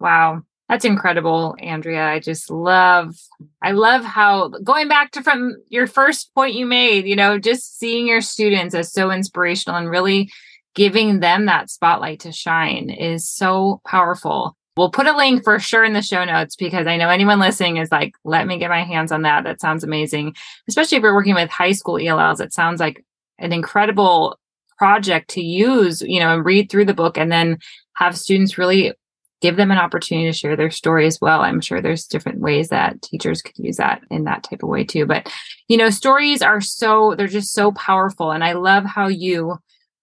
Wow. 0.00 0.42
That's 0.68 0.84
incredible, 0.84 1.56
Andrea. 1.60 2.06
I 2.06 2.20
just 2.20 2.50
love 2.50 3.16
I 3.62 3.72
love 3.72 4.04
how 4.04 4.48
going 4.48 4.88
back 4.88 5.12
to 5.12 5.22
from 5.22 5.56
your 5.68 5.86
first 5.86 6.34
point 6.34 6.54
you 6.54 6.66
made, 6.66 7.06
you 7.06 7.16
know, 7.16 7.38
just 7.38 7.78
seeing 7.78 8.06
your 8.06 8.20
students 8.20 8.74
as 8.74 8.92
so 8.92 9.10
inspirational 9.10 9.78
and 9.78 9.88
really 9.88 10.30
giving 10.74 11.20
them 11.20 11.46
that 11.46 11.70
spotlight 11.70 12.20
to 12.20 12.32
shine 12.32 12.90
is 12.90 13.28
so 13.28 13.80
powerful. 13.86 14.56
We'll 14.76 14.90
put 14.90 15.06
a 15.06 15.16
link 15.16 15.42
for 15.42 15.58
sure 15.58 15.82
in 15.84 15.94
the 15.94 16.02
show 16.02 16.24
notes 16.24 16.54
because 16.54 16.86
I 16.86 16.96
know 16.96 17.08
anyone 17.08 17.40
listening 17.40 17.78
is 17.78 17.90
like, 17.90 18.12
let 18.24 18.46
me 18.46 18.58
get 18.58 18.70
my 18.70 18.84
hands 18.84 19.10
on 19.10 19.22
that. 19.22 19.42
That 19.44 19.60
sounds 19.60 19.82
amazing. 19.82 20.36
Especially 20.68 20.98
if 20.98 21.02
you're 21.02 21.14
working 21.14 21.34
with 21.34 21.50
high 21.50 21.72
school 21.72 21.98
ELLs, 21.98 22.40
it 22.40 22.52
sounds 22.52 22.78
like 22.78 23.04
an 23.38 23.52
incredible 23.52 24.38
project 24.76 25.30
to 25.30 25.42
use, 25.42 26.02
you 26.02 26.20
know, 26.20 26.32
and 26.32 26.44
read 26.44 26.70
through 26.70 26.84
the 26.84 26.94
book 26.94 27.18
and 27.18 27.32
then 27.32 27.58
have 27.94 28.16
students 28.16 28.56
really 28.56 28.92
give 29.40 29.56
them 29.56 29.70
an 29.70 29.78
opportunity 29.78 30.28
to 30.28 30.36
share 30.36 30.56
their 30.56 30.70
story 30.70 31.06
as 31.06 31.20
well. 31.20 31.40
I'm 31.40 31.60
sure 31.60 31.80
there's 31.80 32.06
different 32.06 32.40
ways 32.40 32.68
that 32.68 33.00
teachers 33.02 33.40
could 33.40 33.56
use 33.56 33.76
that 33.76 34.02
in 34.10 34.24
that 34.24 34.42
type 34.42 34.62
of 34.62 34.68
way 34.68 34.84
too. 34.84 35.06
But, 35.06 35.32
you 35.68 35.76
know, 35.76 35.90
stories 35.90 36.42
are 36.42 36.60
so, 36.60 37.14
they're 37.14 37.28
just 37.28 37.52
so 37.52 37.72
powerful. 37.72 38.32
And 38.32 38.42
I 38.42 38.52
love 38.54 38.84
how 38.84 39.08
you 39.08 39.58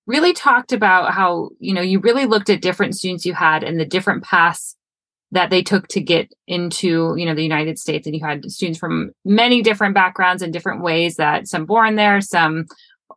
really 0.08 0.34
talked 0.34 0.72
about 0.72 1.14
how, 1.14 1.50
you 1.60 1.74
know, 1.74 1.82
you 1.82 2.00
really 2.00 2.26
looked 2.26 2.50
at 2.50 2.62
different 2.62 2.96
students 2.96 3.26
you 3.26 3.34
had 3.34 3.64
and 3.64 3.80
the 3.80 3.86
different 3.86 4.24
paths 4.24 4.78
that 5.32 5.50
they 5.50 5.62
took 5.62 5.88
to 5.90 6.00
get 6.00 6.32
into, 6.48 7.14
you 7.18 7.26
know, 7.26 7.34
the 7.34 7.44
United 7.44 7.78
States. 7.78 8.08
And 8.08 8.16
you 8.16 8.24
had 8.24 8.50
students 8.50 8.80
from 8.80 9.12
many 9.26 9.62
different 9.62 9.96
backgrounds 9.96 10.42
and 10.42 10.54
different 10.54 10.82
ways 10.82 11.16
that 11.16 11.48
some 11.48 11.66
born 11.66 11.96
there, 11.96 12.22
some 12.22 12.66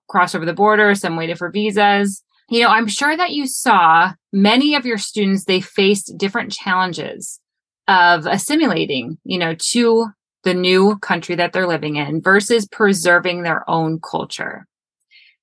crossed 0.09 0.35
over 0.35 0.47
the 0.47 0.55
border, 0.55 0.95
some 0.95 1.17
waited 1.17 1.39
for 1.39 1.51
visas. 1.51 2.25
You 2.49 2.63
know, 2.63 2.69
I'm 2.69 2.89
sure 2.89 3.15
that 3.17 3.33
you 3.33 3.47
saw 3.47 4.13
many 4.33 4.75
of 4.75 4.87
your 4.87 4.99
students, 4.99 5.45
they 5.45 5.61
faced 5.61 6.17
different 6.17 6.51
challenges 6.51 7.41
of 7.87 8.27
assimilating, 8.27 9.19
you 9.25 9.39
know, 9.39 9.55
to 9.71 10.07
the 10.45 10.55
new 10.55 10.97
country 10.99 11.35
that 11.35 11.53
they're 11.53 11.67
living 11.67 11.97
in 11.97 12.23
versus 12.23 12.67
preserving 12.67 13.43
their 13.43 13.69
own 13.69 14.01
culture. 14.01 14.67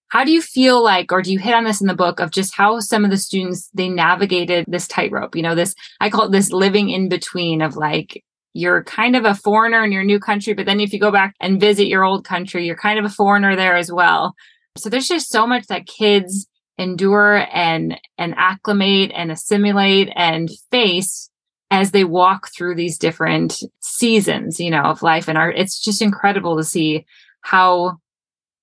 How 0.08 0.24
do 0.24 0.32
you 0.32 0.42
feel 0.42 0.84
like, 0.84 1.12
or 1.12 1.22
do 1.22 1.32
you 1.32 1.40
hit 1.40 1.54
on 1.54 1.64
this 1.64 1.82
in 1.82 1.88
the 1.88 1.94
book 1.94 2.20
of 2.20 2.32
just 2.32 2.56
how 2.56 2.80
some 2.80 3.04
of 3.04 3.12
the 3.12 3.18
students 3.18 3.70
they 3.74 3.90
navigated 3.90 4.66
this 4.68 4.88
tightrope? 4.88 5.36
You 5.36 5.42
know, 5.42 5.56
this 5.56 5.76
I 6.00 6.10
call 6.10 6.26
it 6.26 6.32
this 6.32 6.52
living 6.52 6.90
in 6.90 7.10
between 7.10 7.62
of 7.62 7.76
like 7.76 8.24
you're 8.54 8.84
kind 8.84 9.16
of 9.16 9.26
a 9.26 9.36
foreigner 9.36 9.84
in 9.84 9.92
your 9.92 10.04
new 10.04 10.20
country, 10.20 10.54
but 10.54 10.66
then 10.66 10.80
if 10.80 10.94
you 10.94 11.00
go 11.00 11.12
back 11.12 11.36
and 11.40 11.60
visit 11.60 11.88
your 11.88 12.04
old 12.04 12.24
country, 12.24 12.66
you're 12.66 12.78
kind 12.78 12.98
of 12.98 13.06
a 13.06 13.10
foreigner 13.10 13.56
there 13.56 13.76
as 13.76 13.92
well. 13.92 14.34
So 14.78 14.90
there's 14.90 15.08
just 15.08 15.30
so 15.30 15.46
much 15.46 15.68
that 15.68 15.86
kids 15.86 16.48
endure 16.78 17.48
and 17.54 18.00
and 18.18 18.34
acclimate 18.38 19.12
and 19.14 19.32
assimilate 19.32 20.10
and 20.16 20.50
face 20.72 21.30
as 21.72 21.92
they 21.92 22.04
walk 22.04 22.50
through 22.56 22.76
these 22.76 22.98
different 22.98 23.62
seasons 23.80 24.60
you 24.60 24.70
know 24.70 24.84
of 24.84 25.02
life 25.02 25.28
and 25.28 25.38
art. 25.38 25.58
It's 25.58 25.80
just 25.80 26.02
incredible 26.02 26.58
to 26.58 26.64
see 26.64 27.06
how 27.42 28.00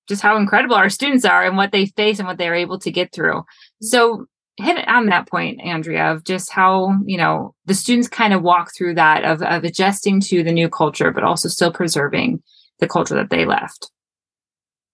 just 0.08 0.22
how 0.22 0.36
incredible 0.36 0.74
our 0.74 0.90
students 0.90 1.24
are 1.24 1.44
and 1.46 1.56
what 1.56 1.72
they 1.72 1.86
face 1.86 2.18
and 2.18 2.26
what 2.26 2.38
they're 2.38 2.54
able 2.54 2.78
to 2.80 2.90
get 2.90 3.12
through. 3.12 3.44
So 3.80 4.26
hit 4.56 4.86
on 4.86 5.06
that 5.06 5.28
point 5.28 5.60
andrea 5.62 6.12
of 6.12 6.24
just 6.24 6.52
how 6.52 6.94
you 7.06 7.16
know 7.16 7.54
the 7.64 7.74
students 7.74 8.08
kind 8.08 8.34
of 8.34 8.42
walk 8.42 8.70
through 8.74 8.94
that 8.94 9.24
of, 9.24 9.42
of 9.42 9.64
adjusting 9.64 10.20
to 10.20 10.42
the 10.42 10.52
new 10.52 10.68
culture 10.68 11.10
but 11.10 11.24
also 11.24 11.48
still 11.48 11.72
preserving 11.72 12.42
the 12.78 12.88
culture 12.88 13.14
that 13.14 13.30
they 13.30 13.44
left 13.44 13.90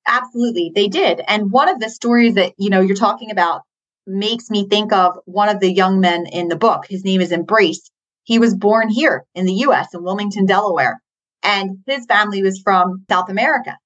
Absolutely, 0.08 0.72
they 0.74 0.88
did. 0.88 1.20
And 1.28 1.52
one 1.52 1.68
of 1.68 1.80
the 1.80 1.90
stories 1.90 2.34
that, 2.34 2.54
you 2.56 2.70
know, 2.70 2.80
you're 2.80 2.96
talking 2.96 3.30
about 3.30 3.62
makes 4.06 4.50
me 4.50 4.66
think 4.66 4.90
of 4.92 5.18
one 5.26 5.50
of 5.50 5.60
the 5.60 5.70
young 5.70 6.00
men 6.00 6.26
in 6.26 6.48
the 6.48 6.56
book. 6.56 6.86
His 6.88 7.04
name 7.04 7.20
is 7.20 7.30
Embrace. 7.30 7.90
He 8.24 8.38
was 8.38 8.56
born 8.56 8.88
here 8.88 9.24
in 9.34 9.44
the 9.44 9.52
US 9.66 9.94
in 9.94 10.02
Wilmington, 10.02 10.46
Delaware, 10.46 11.00
and 11.42 11.78
his 11.86 12.06
family 12.06 12.42
was 12.42 12.60
from 12.60 13.04
South 13.10 13.28
America. 13.28 13.76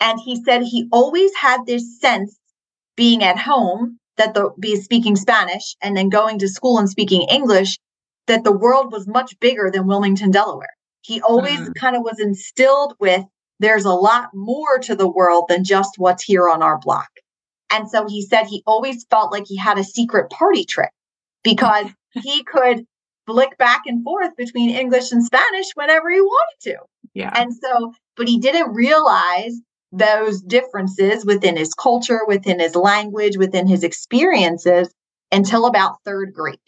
And 0.00 0.20
he 0.24 0.42
said 0.42 0.62
he 0.62 0.88
always 0.92 1.34
had 1.34 1.66
this 1.66 2.00
sense 2.00 2.38
being 2.96 3.24
at 3.24 3.38
home 3.38 3.98
that 4.16 4.34
the 4.34 4.50
be 4.60 4.76
speaking 4.76 5.16
Spanish 5.16 5.76
and 5.82 5.96
then 5.96 6.08
going 6.08 6.38
to 6.38 6.48
school 6.48 6.78
and 6.78 6.88
speaking 6.88 7.22
English 7.22 7.78
that 8.26 8.44
the 8.44 8.52
world 8.52 8.92
was 8.92 9.06
much 9.08 9.38
bigger 9.40 9.70
than 9.72 9.86
Wilmington, 9.86 10.30
Delaware. 10.30 10.68
He 11.00 11.20
always 11.20 11.58
mm. 11.58 11.74
kind 11.74 11.96
of 11.96 12.02
was 12.02 12.20
instilled 12.20 12.94
with 13.00 13.24
there's 13.62 13.84
a 13.84 13.90
lot 13.92 14.30
more 14.34 14.78
to 14.80 14.94
the 14.94 15.08
world 15.08 15.46
than 15.48 15.64
just 15.64 15.94
what's 15.96 16.22
here 16.22 16.48
on 16.48 16.62
our 16.62 16.78
block. 16.78 17.08
And 17.70 17.88
so 17.88 18.06
he 18.06 18.22
said 18.22 18.44
he 18.44 18.62
always 18.66 19.06
felt 19.08 19.32
like 19.32 19.44
he 19.46 19.56
had 19.56 19.78
a 19.78 19.84
secret 19.84 20.30
party 20.30 20.64
trick 20.64 20.90
because 21.42 21.86
he 22.12 22.42
could 22.44 22.84
flick 23.26 23.56
back 23.56 23.82
and 23.86 24.02
forth 24.02 24.36
between 24.36 24.70
English 24.70 25.12
and 25.12 25.24
Spanish 25.24 25.66
whenever 25.74 26.10
he 26.10 26.20
wanted 26.20 26.60
to. 26.62 26.76
Yeah. 27.14 27.30
And 27.34 27.54
so, 27.54 27.94
but 28.16 28.28
he 28.28 28.38
didn't 28.38 28.74
realize 28.74 29.54
those 29.92 30.40
differences 30.42 31.24
within 31.24 31.56
his 31.56 31.72
culture, 31.72 32.20
within 32.26 32.58
his 32.58 32.74
language, 32.74 33.36
within 33.36 33.66
his 33.66 33.84
experiences 33.84 34.92
until 35.30 35.66
about 35.66 36.02
third 36.04 36.32
grade. 36.34 36.58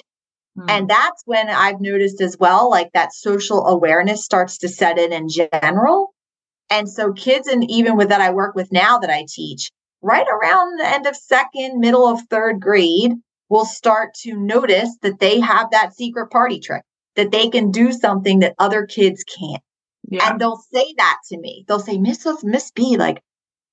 Hmm. 0.57 0.67
And 0.69 0.89
that's 0.89 1.23
when 1.25 1.49
I've 1.49 1.81
noticed 1.81 2.21
as 2.21 2.37
well, 2.39 2.71
like 2.71 2.93
that 2.93 3.13
social 3.13 3.67
awareness 3.67 4.25
starts 4.25 4.59
to 4.59 4.69
set 4.69 4.99
in 4.99 5.13
in 5.13 5.29
general. 5.29 6.14
And 6.75 6.89
so 6.89 7.13
kids, 7.13 7.47
and 7.47 7.71
even 7.71 7.97
with 7.97 8.09
that 8.09 8.21
I 8.21 8.31
work 8.31 8.57
with 8.57 8.73
now 8.73 8.99
that 8.99 9.09
I 9.09 9.27
teach, 9.29 9.71
right 10.03 10.27
around 10.27 10.81
the 10.81 10.89
end 10.89 11.07
of 11.07 11.15
second, 11.15 11.79
middle 11.79 12.09
of 12.09 12.23
third 12.29 12.61
grade, 12.61 13.13
will 13.49 13.65
start 13.65 14.13
to 14.23 14.35
notice 14.35 14.91
that 15.03 15.21
they 15.21 15.39
have 15.39 15.71
that 15.71 15.95
secret 15.95 16.31
party 16.33 16.59
trick, 16.59 16.83
that 17.15 17.31
they 17.31 17.49
can 17.49 17.71
do 17.71 17.93
something 17.93 18.41
that 18.41 18.57
other 18.59 18.87
kids 18.87 19.23
can't. 19.23 19.63
Yeah. 20.09 20.29
And 20.29 20.41
they'll 20.41 20.61
say 20.75 20.95
that 20.97 21.19
to 21.29 21.39
me. 21.39 21.65
They'll 21.69 21.79
say, 21.79 21.97
Miss 21.97 22.27
Miss 22.43 22.73
B, 22.73 22.97
like, 22.97 23.23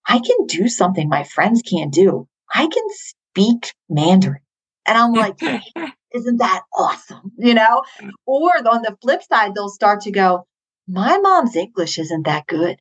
I 0.05 0.19
can 0.19 0.45
do 0.45 0.67
something 0.67 1.09
my 1.09 1.23
friends 1.23 1.63
can't 1.63 1.91
do. 1.91 2.27
I 2.53 2.67
can 2.67 2.83
speak 2.89 3.73
Mandarin. 3.89 4.41
And 4.85 4.95
I'm 4.95 5.13
like, 5.13 5.41
isn't 6.13 6.37
that 6.37 6.61
awesome? 6.77 7.31
You 7.39 7.55
know? 7.55 7.81
Or 8.27 8.51
on 8.67 8.83
the 8.83 8.95
flip 9.01 9.23
side, 9.23 9.55
they'll 9.55 9.69
start 9.69 10.01
to 10.01 10.11
go, 10.11 10.45
my 10.87 11.17
mom's 11.17 11.55
English 11.55 11.97
isn't 11.97 12.25
that 12.25 12.45
good. 12.45 12.77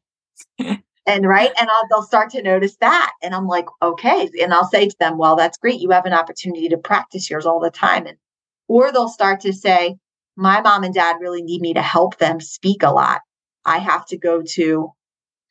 And 0.58 1.26
right. 1.26 1.50
And 1.60 1.70
I'll, 1.70 1.82
they'll 1.90 2.02
start 2.02 2.30
to 2.30 2.42
notice 2.42 2.76
that. 2.76 3.12
And 3.22 3.34
I'm 3.34 3.46
like, 3.46 3.66
okay. 3.82 4.28
And 4.40 4.52
I'll 4.52 4.68
say 4.68 4.88
to 4.88 4.96
them, 4.98 5.18
well, 5.18 5.36
that's 5.36 5.58
great. 5.58 5.80
You 5.80 5.90
have 5.90 6.06
an 6.06 6.12
opportunity 6.12 6.68
to 6.68 6.78
practice 6.78 7.30
yours 7.30 7.46
all 7.46 7.60
the 7.60 7.70
time. 7.70 8.06
And, 8.06 8.16
or 8.68 8.92
they'll 8.92 9.08
start 9.08 9.40
to 9.40 9.52
say, 9.52 9.96
my 10.36 10.60
mom 10.60 10.84
and 10.84 10.94
dad 10.94 11.16
really 11.20 11.42
need 11.42 11.60
me 11.60 11.74
to 11.74 11.82
help 11.82 12.18
them 12.18 12.40
speak 12.40 12.82
a 12.82 12.90
lot. 12.90 13.20
I 13.64 13.78
have 13.78 14.06
to 14.06 14.18
go 14.18 14.42
to 14.54 14.90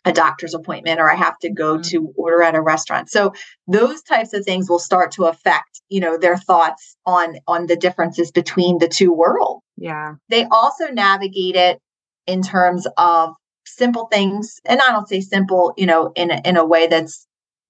a 0.05 0.13
doctor's 0.13 0.53
appointment 0.53 0.99
or 0.99 1.11
I 1.11 1.15
have 1.15 1.37
to 1.39 1.49
go 1.49 1.73
mm-hmm. 1.75 1.89
to 1.89 2.13
order 2.15 2.41
at 2.41 2.55
a 2.55 2.61
restaurant. 2.61 3.09
So 3.09 3.33
those 3.67 4.01
types 4.01 4.33
of 4.33 4.45
things 4.45 4.69
will 4.69 4.79
start 4.79 5.11
to 5.13 5.25
affect, 5.25 5.81
you 5.89 5.99
know, 5.99 6.17
their 6.17 6.37
thoughts 6.37 6.95
on 7.05 7.35
on 7.47 7.67
the 7.67 7.75
differences 7.75 8.31
between 8.31 8.77
the 8.79 8.87
two 8.87 9.13
worlds. 9.13 9.61
Yeah. 9.77 10.15
They 10.29 10.45
also 10.45 10.87
navigate 10.87 11.55
it 11.55 11.79
in 12.27 12.41
terms 12.41 12.87
of 12.97 13.35
simple 13.79 14.07
things 14.07 14.59
and 14.65 14.79
i 14.81 14.91
don't 14.91 15.07
say 15.07 15.21
simple 15.21 15.73
you 15.77 15.85
know 15.85 16.11
in 16.15 16.29
a, 16.29 16.41
in 16.45 16.57
a 16.57 16.65
way 16.65 16.85
that's 16.85 17.25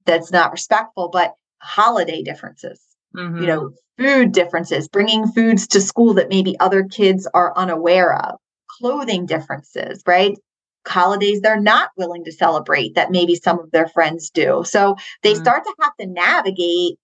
that's 0.06 0.32
not 0.32 0.52
respectful 0.52 1.08
but 1.10 1.36
holiday 1.62 2.22
differences 2.24 2.82
mm-hmm. 3.16 3.38
you 3.38 3.48
know 3.48 3.72
food 3.98 4.32
differences 4.32 4.88
bringing 4.88 5.28
foods 5.28 5.68
to 5.68 5.80
school 5.80 6.16
that 6.16 6.30
maybe 6.30 6.60
other 6.60 6.84
kids 6.84 7.28
are 7.34 7.56
unaware 7.56 8.16
of 8.16 8.36
clothing 8.80 9.26
differences 9.26 10.02
right 10.08 10.36
holidays 10.88 11.42
they're 11.42 11.62
not 11.62 11.92
willing 11.96 12.24
to 12.24 12.32
celebrate 12.32 12.96
that 12.96 13.12
maybe 13.12 13.36
some 13.36 13.60
of 13.60 13.70
their 13.72 13.88
friends 13.88 14.32
do 14.32 14.64
so 14.66 14.96
they 15.22 15.34
mm-hmm. 15.34 15.44
start 15.44 15.64
to 15.64 15.74
have 15.82 15.96
to 16.00 16.08
navigate 16.08 16.98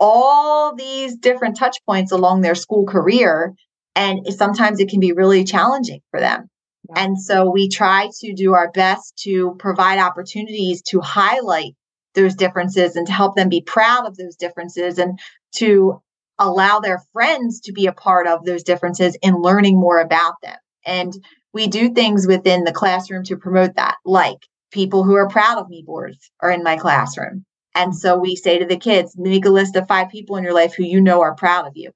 all 0.00 0.74
these 0.74 1.16
different 1.16 1.56
touch 1.56 1.78
points 1.86 2.10
along 2.12 2.40
their 2.40 2.54
school 2.54 2.84
career 2.84 3.54
and 3.94 4.20
sometimes 4.32 4.80
it 4.80 4.88
can 4.88 5.00
be 5.00 5.12
really 5.12 5.44
challenging 5.44 6.00
for 6.10 6.18
them 6.18 6.48
and 6.94 7.20
so 7.20 7.50
we 7.50 7.68
try 7.68 8.08
to 8.20 8.32
do 8.32 8.54
our 8.54 8.70
best 8.70 9.16
to 9.24 9.54
provide 9.58 9.98
opportunities 9.98 10.82
to 10.82 11.00
highlight 11.00 11.74
those 12.14 12.34
differences 12.34 12.96
and 12.96 13.06
to 13.06 13.12
help 13.12 13.36
them 13.36 13.48
be 13.48 13.60
proud 13.60 14.06
of 14.06 14.16
those 14.16 14.36
differences 14.36 14.98
and 14.98 15.18
to 15.56 16.00
allow 16.38 16.78
their 16.80 17.02
friends 17.12 17.60
to 17.60 17.72
be 17.72 17.86
a 17.86 17.92
part 17.92 18.26
of 18.26 18.44
those 18.44 18.62
differences 18.62 19.16
in 19.22 19.42
learning 19.42 19.78
more 19.78 20.00
about 20.00 20.34
them. 20.42 20.56
And 20.86 21.12
we 21.52 21.66
do 21.66 21.92
things 21.92 22.26
within 22.26 22.64
the 22.64 22.72
classroom 22.72 23.24
to 23.24 23.36
promote 23.36 23.74
that, 23.76 23.96
like 24.04 24.38
people 24.70 25.04
who 25.04 25.14
are 25.14 25.28
proud 25.28 25.58
of 25.58 25.68
me 25.68 25.82
boards 25.84 26.30
are 26.40 26.50
in 26.50 26.62
my 26.62 26.76
classroom. 26.76 27.44
And 27.74 27.94
so 27.94 28.16
we 28.16 28.34
say 28.34 28.58
to 28.58 28.66
the 28.66 28.76
kids, 28.76 29.14
make 29.16 29.44
a 29.44 29.50
list 29.50 29.76
of 29.76 29.86
five 29.86 30.08
people 30.08 30.36
in 30.36 30.44
your 30.44 30.54
life 30.54 30.74
who 30.74 30.84
you 30.84 31.00
know 31.00 31.20
are 31.20 31.34
proud 31.34 31.66
of 31.66 31.72
you. 31.76 31.90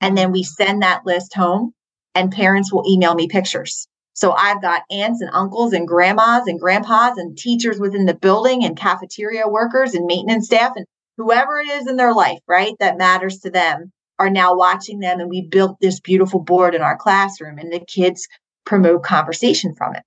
And 0.00 0.16
then 0.16 0.30
we 0.30 0.42
send 0.42 0.82
that 0.82 1.06
list 1.06 1.34
home, 1.34 1.72
and 2.14 2.30
parents 2.30 2.72
will 2.72 2.84
email 2.86 3.14
me 3.14 3.28
pictures 3.28 3.88
so 4.16 4.32
I've 4.32 4.62
got 4.62 4.82
aunts 4.90 5.20
and 5.20 5.30
uncles 5.34 5.74
and 5.74 5.86
grandmas 5.86 6.46
and 6.46 6.58
grandpas 6.58 7.18
and 7.18 7.36
teachers 7.36 7.78
within 7.78 8.06
the 8.06 8.14
building 8.14 8.64
and 8.64 8.74
cafeteria 8.74 9.46
workers 9.46 9.92
and 9.92 10.06
maintenance 10.06 10.46
staff 10.46 10.72
and 10.74 10.86
whoever 11.18 11.60
it 11.60 11.68
is 11.68 11.86
in 11.86 11.96
their 11.96 12.14
life, 12.14 12.38
right, 12.48 12.72
that 12.80 12.96
matters 12.96 13.40
to 13.40 13.50
them 13.50 13.92
are 14.18 14.30
now 14.30 14.56
watching 14.56 15.00
them. 15.00 15.20
And 15.20 15.28
we 15.28 15.42
built 15.42 15.76
this 15.80 16.00
beautiful 16.00 16.40
board 16.40 16.74
in 16.74 16.80
our 16.80 16.96
classroom 16.96 17.58
and 17.58 17.70
the 17.70 17.80
kids 17.80 18.26
promote 18.64 19.02
conversation 19.02 19.74
from 19.76 19.94
it. 19.94 20.02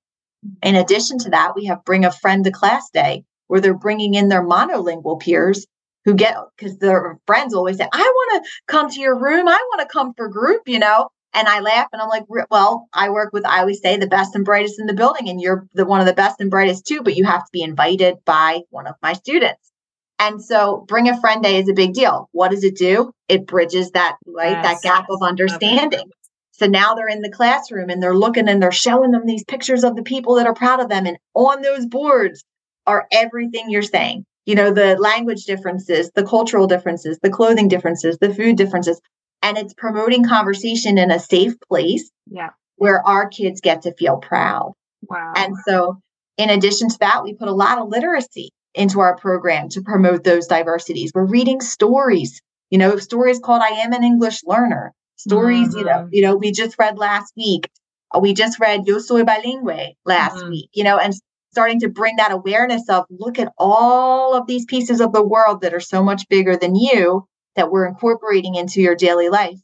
In 0.63 0.75
addition 0.75 1.19
to 1.19 1.29
that, 1.29 1.53
we 1.55 1.65
have 1.65 1.85
bring 1.85 2.03
a 2.03 2.11
friend 2.11 2.43
to 2.45 2.51
class 2.51 2.89
day 2.89 3.23
where 3.47 3.61
they're 3.61 3.77
bringing 3.77 4.15
in 4.15 4.29
their 4.29 4.43
monolingual 4.43 5.21
peers 5.21 5.67
who 6.05 6.15
get 6.15 6.35
because 6.57 6.79
their 6.79 7.19
friends 7.27 7.53
always 7.53 7.77
say, 7.77 7.87
I 7.91 7.99
want 7.99 8.43
to 8.43 8.51
come 8.67 8.89
to 8.89 8.99
your 8.99 9.19
room. 9.19 9.47
I 9.47 9.59
want 9.71 9.81
to 9.81 9.93
come 9.93 10.13
for 10.15 10.29
group, 10.29 10.63
you 10.65 10.79
know. 10.79 11.09
And 11.33 11.47
I 11.47 11.59
laugh 11.59 11.87
and 11.93 12.01
I'm 12.01 12.09
like, 12.09 12.25
well, 12.49 12.87
I 12.91 13.09
work 13.09 13.31
with, 13.33 13.45
I 13.45 13.59
always 13.59 13.81
say 13.81 13.97
the 13.97 14.07
best 14.07 14.35
and 14.35 14.43
brightest 14.43 14.79
in 14.79 14.87
the 14.87 14.93
building, 14.93 15.29
and 15.29 15.39
you're 15.39 15.67
the 15.73 15.85
one 15.85 15.99
of 15.99 16.07
the 16.07 16.13
best 16.13 16.41
and 16.41 16.49
brightest 16.49 16.87
too, 16.87 17.01
but 17.03 17.15
you 17.15 17.23
have 17.25 17.41
to 17.41 17.49
be 17.53 17.61
invited 17.61 18.17
by 18.25 18.61
one 18.71 18.87
of 18.87 18.95
my 19.01 19.13
students. 19.13 19.71
And 20.17 20.43
so 20.43 20.83
bring 20.87 21.07
a 21.07 21.19
friend 21.21 21.41
day 21.41 21.57
is 21.59 21.69
a 21.69 21.73
big 21.73 21.93
deal. 21.93 22.29
What 22.33 22.51
does 22.51 22.63
it 22.63 22.75
do? 22.75 23.13
It 23.27 23.47
bridges 23.47 23.91
that, 23.91 24.17
right? 24.27 24.51
Yes, 24.51 24.65
that 24.65 24.81
gap 24.81 25.05
of 25.09 25.21
understanding. 25.21 25.99
Okay. 25.99 26.09
So 26.51 26.65
now 26.65 26.93
they're 26.93 27.07
in 27.07 27.21
the 27.21 27.31
classroom 27.31 27.89
and 27.89 28.03
they're 28.03 28.17
looking 28.17 28.49
and 28.49 28.61
they're 28.61 28.71
showing 28.71 29.11
them 29.11 29.25
these 29.25 29.45
pictures 29.45 29.85
of 29.85 29.95
the 29.95 30.03
people 30.03 30.35
that 30.35 30.47
are 30.47 30.53
proud 30.53 30.81
of 30.81 30.89
them. 30.89 31.05
And 31.05 31.17
on 31.33 31.61
those 31.61 31.85
boards 31.85 32.43
are 32.85 33.07
everything 33.11 33.69
you're 33.69 33.81
saying. 33.81 34.25
You 34.45 34.55
know, 34.55 34.73
the 34.73 34.97
language 34.97 35.45
differences, 35.45 36.11
the 36.15 36.25
cultural 36.25 36.67
differences, 36.67 37.17
the 37.21 37.29
clothing 37.29 37.69
differences, 37.69 38.17
the 38.17 38.33
food 38.33 38.57
differences. 38.57 38.99
And 39.41 39.57
it's 39.57 39.73
promoting 39.73 40.27
conversation 40.27 40.97
in 40.97 41.11
a 41.11 41.19
safe 41.19 41.53
place. 41.67 42.09
Yeah. 42.29 42.49
Where 42.75 43.05
our 43.05 43.27
kids 43.27 43.61
get 43.61 43.81
to 43.83 43.93
feel 43.93 44.17
proud. 44.17 44.73
Wow. 45.01 45.33
And 45.35 45.55
so 45.65 45.99
in 46.37 46.49
addition 46.49 46.89
to 46.89 46.97
that, 46.99 47.23
we 47.23 47.33
put 47.33 47.49
a 47.49 47.53
lot 47.53 47.79
of 47.79 47.89
literacy 47.89 48.51
into 48.73 49.01
our 49.01 49.17
program 49.17 49.67
to 49.69 49.81
promote 49.81 50.23
those 50.23 50.47
diversities. 50.47 51.11
We're 51.13 51.25
reading 51.25 51.59
stories, 51.59 52.41
you 52.69 52.77
know, 52.77 52.97
stories 52.97 53.39
called 53.39 53.61
I 53.61 53.81
Am 53.81 53.93
an 53.93 54.03
English 54.03 54.43
Learner. 54.45 54.93
Stories, 55.17 55.69
mm-hmm. 55.69 55.79
you 55.79 55.83
know, 55.83 55.91
mm-hmm. 55.91 56.09
you 56.13 56.21
know, 56.21 56.35
we 56.37 56.53
just 56.53 56.79
read 56.79 56.97
last 56.97 57.33
week. 57.35 57.69
We 58.17 58.33
just 58.33 58.59
read 58.59 58.87
Yo 58.87 58.99
Soy 58.99 59.23
Bilingüe 59.23 59.95
last 60.05 60.37
mm-hmm. 60.37 60.49
week, 60.49 60.69
you 60.73 60.85
know, 60.85 60.97
and 60.97 61.13
starting 61.51 61.81
to 61.81 61.89
bring 61.89 62.15
that 62.15 62.31
awareness 62.31 62.87
of 62.87 63.03
look 63.09 63.37
at 63.37 63.51
all 63.57 64.33
of 64.33 64.47
these 64.47 64.63
pieces 64.65 65.01
of 65.01 65.11
the 65.11 65.23
world 65.23 65.61
that 65.61 65.73
are 65.73 65.81
so 65.81 66.01
much 66.01 66.27
bigger 66.29 66.55
than 66.55 66.75
you 66.75 67.27
that 67.59 67.69
we're 67.71 67.85
incorporating 67.85 68.55
into 68.55 68.81
your 68.81 68.95
daily 68.95 69.27
life. 69.27 69.59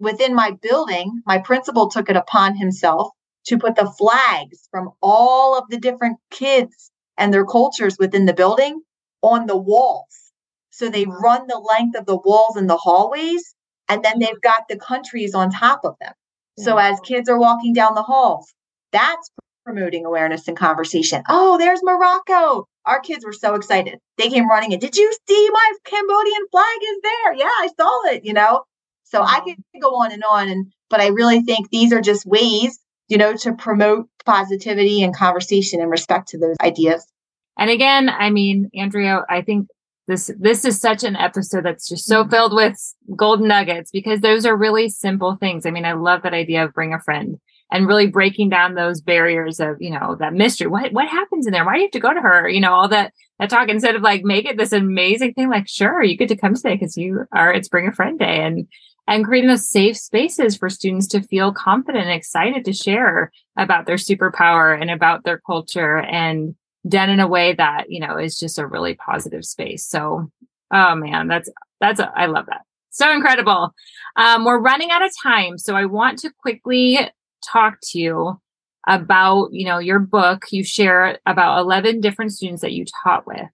Within 0.00 0.34
my 0.34 0.52
building, 0.62 1.20
my 1.26 1.36
principal 1.36 1.90
took 1.90 2.08
it 2.08 2.16
upon 2.16 2.56
himself 2.56 3.10
to 3.46 3.58
put 3.58 3.76
the 3.76 3.92
flags 3.98 4.66
from 4.70 4.90
all 5.02 5.56
of 5.56 5.64
the 5.68 5.76
different 5.78 6.16
kids 6.30 6.90
and 7.18 7.32
their 7.32 7.44
cultures 7.44 7.98
within 7.98 8.24
the 8.24 8.32
building 8.32 8.80
on 9.20 9.46
the 9.46 9.56
walls. 9.56 10.32
So 10.70 10.88
they 10.88 11.04
run 11.04 11.46
the 11.46 11.58
length 11.58 11.98
of 11.98 12.06
the 12.06 12.16
walls 12.16 12.56
and 12.56 12.68
the 12.68 12.76
hallways, 12.78 13.54
and 13.86 14.02
then 14.02 14.18
they've 14.18 14.40
got 14.40 14.64
the 14.68 14.78
countries 14.78 15.34
on 15.34 15.50
top 15.50 15.80
of 15.84 15.96
them. 16.00 16.14
So 16.58 16.76
mm. 16.76 16.82
as 16.82 17.00
kids 17.00 17.28
are 17.28 17.38
walking 17.38 17.74
down 17.74 17.94
the 17.94 18.02
halls, 18.02 18.54
that's 18.92 19.30
promoting 19.66 20.06
awareness 20.06 20.48
and 20.48 20.56
conversation. 20.56 21.22
Oh, 21.28 21.58
there's 21.58 21.82
Morocco. 21.82 22.66
Our 22.86 23.00
kids 23.00 23.24
were 23.24 23.32
so 23.32 23.54
excited. 23.54 23.98
They 24.16 24.30
came 24.30 24.48
running 24.48 24.72
in. 24.72 24.78
Did 24.78 24.96
you 24.96 25.12
see 25.28 25.48
my 25.52 25.72
Cambodian 25.84 26.46
flag 26.50 26.78
is 26.82 26.98
there? 27.02 27.34
Yeah, 27.34 27.44
I 27.46 27.68
saw 27.78 28.06
it, 28.12 28.24
you 28.24 28.32
know. 28.32 28.62
So 29.04 29.22
I 29.22 29.40
could 29.40 29.56
go 29.82 29.88
on 29.96 30.12
and 30.12 30.22
on 30.28 30.48
and 30.48 30.72
but 30.88 31.00
I 31.00 31.08
really 31.08 31.40
think 31.40 31.68
these 31.70 31.92
are 31.92 32.00
just 32.00 32.24
ways 32.24 32.78
you 33.08 33.18
know, 33.18 33.36
to 33.36 33.52
promote 33.54 34.08
positivity 34.24 35.02
and 35.02 35.14
conversation 35.14 35.80
in 35.80 35.88
respect 35.88 36.28
to 36.28 36.38
those 36.38 36.56
ideas. 36.60 37.06
And 37.58 37.70
again, 37.70 38.08
I 38.08 38.30
mean, 38.30 38.70
Andrea, 38.74 39.24
I 39.28 39.42
think 39.42 39.68
this 40.08 40.30
this 40.38 40.64
is 40.64 40.80
such 40.80 41.02
an 41.04 41.16
episode 41.16 41.64
that's 41.64 41.88
just 41.88 42.06
so 42.06 42.22
mm-hmm. 42.22 42.30
filled 42.30 42.54
with 42.54 42.76
golden 43.16 43.48
nuggets 43.48 43.90
because 43.90 44.20
those 44.20 44.44
are 44.44 44.56
really 44.56 44.88
simple 44.88 45.36
things. 45.36 45.66
I 45.66 45.70
mean, 45.70 45.84
I 45.84 45.92
love 45.92 46.22
that 46.22 46.34
idea 46.34 46.64
of 46.64 46.74
bring 46.74 46.94
a 46.94 47.00
friend 47.00 47.38
and 47.70 47.88
really 47.88 48.06
breaking 48.06 48.48
down 48.48 48.74
those 48.74 49.00
barriers 49.00 49.58
of, 49.60 49.76
you 49.80 49.90
know, 49.90 50.16
that 50.20 50.34
mystery. 50.34 50.68
What 50.68 50.92
what 50.92 51.08
happens 51.08 51.46
in 51.46 51.52
there? 51.52 51.64
Why 51.64 51.74
do 51.74 51.78
you 51.80 51.86
have 51.86 51.92
to 51.92 52.00
go 52.00 52.14
to 52.14 52.20
her? 52.20 52.48
You 52.48 52.60
know, 52.60 52.72
all 52.72 52.88
that 52.88 53.12
that 53.38 53.50
talk 53.50 53.68
instead 53.68 53.96
of 53.96 54.02
like 54.02 54.24
make 54.24 54.46
it 54.46 54.56
this 54.56 54.72
amazing 54.72 55.34
thing 55.34 55.50
like 55.50 55.68
sure, 55.68 56.02
you 56.02 56.16
get 56.16 56.28
to 56.28 56.36
come 56.36 56.54
today 56.54 56.74
because 56.74 56.96
you 56.96 57.24
are 57.32 57.52
it's 57.52 57.68
bring 57.68 57.88
a 57.88 57.92
friend 57.92 58.18
day 58.18 58.42
and 58.42 58.66
and 59.08 59.24
creating 59.24 59.48
those 59.48 59.68
safe 59.68 59.96
spaces 59.96 60.56
for 60.56 60.68
students 60.68 61.06
to 61.08 61.22
feel 61.22 61.52
confident 61.52 62.04
and 62.04 62.12
excited 62.12 62.64
to 62.64 62.72
share 62.72 63.30
about 63.56 63.86
their 63.86 63.96
superpower 63.96 64.80
and 64.80 64.90
about 64.90 65.24
their 65.24 65.40
culture 65.46 65.98
and 65.98 66.54
done 66.88 67.10
in 67.10 67.20
a 67.20 67.28
way 67.28 67.52
that 67.52 67.84
you 67.88 68.00
know 68.00 68.16
is 68.16 68.38
just 68.38 68.58
a 68.58 68.66
really 68.66 68.94
positive 68.94 69.44
space 69.44 69.84
so 69.86 70.30
oh 70.72 70.94
man 70.94 71.26
that's 71.26 71.50
that's 71.80 72.00
I 72.00 72.26
love 72.26 72.46
that 72.46 72.62
so 72.90 73.12
incredible 73.12 73.74
um, 74.16 74.44
we're 74.44 74.60
running 74.60 74.90
out 74.90 75.04
of 75.04 75.10
time 75.22 75.58
so 75.58 75.74
i 75.74 75.84
want 75.84 76.18
to 76.20 76.30
quickly 76.40 76.98
talk 77.52 77.78
to 77.82 77.98
you 77.98 78.40
about 78.88 79.48
you 79.52 79.66
know 79.66 79.78
your 79.78 79.98
book 79.98 80.46
you 80.52 80.62
share 80.62 81.18
about 81.26 81.58
11 81.60 82.00
different 82.00 82.32
students 82.32 82.62
that 82.62 82.72
you 82.72 82.84
taught 83.04 83.26
with 83.26 83.48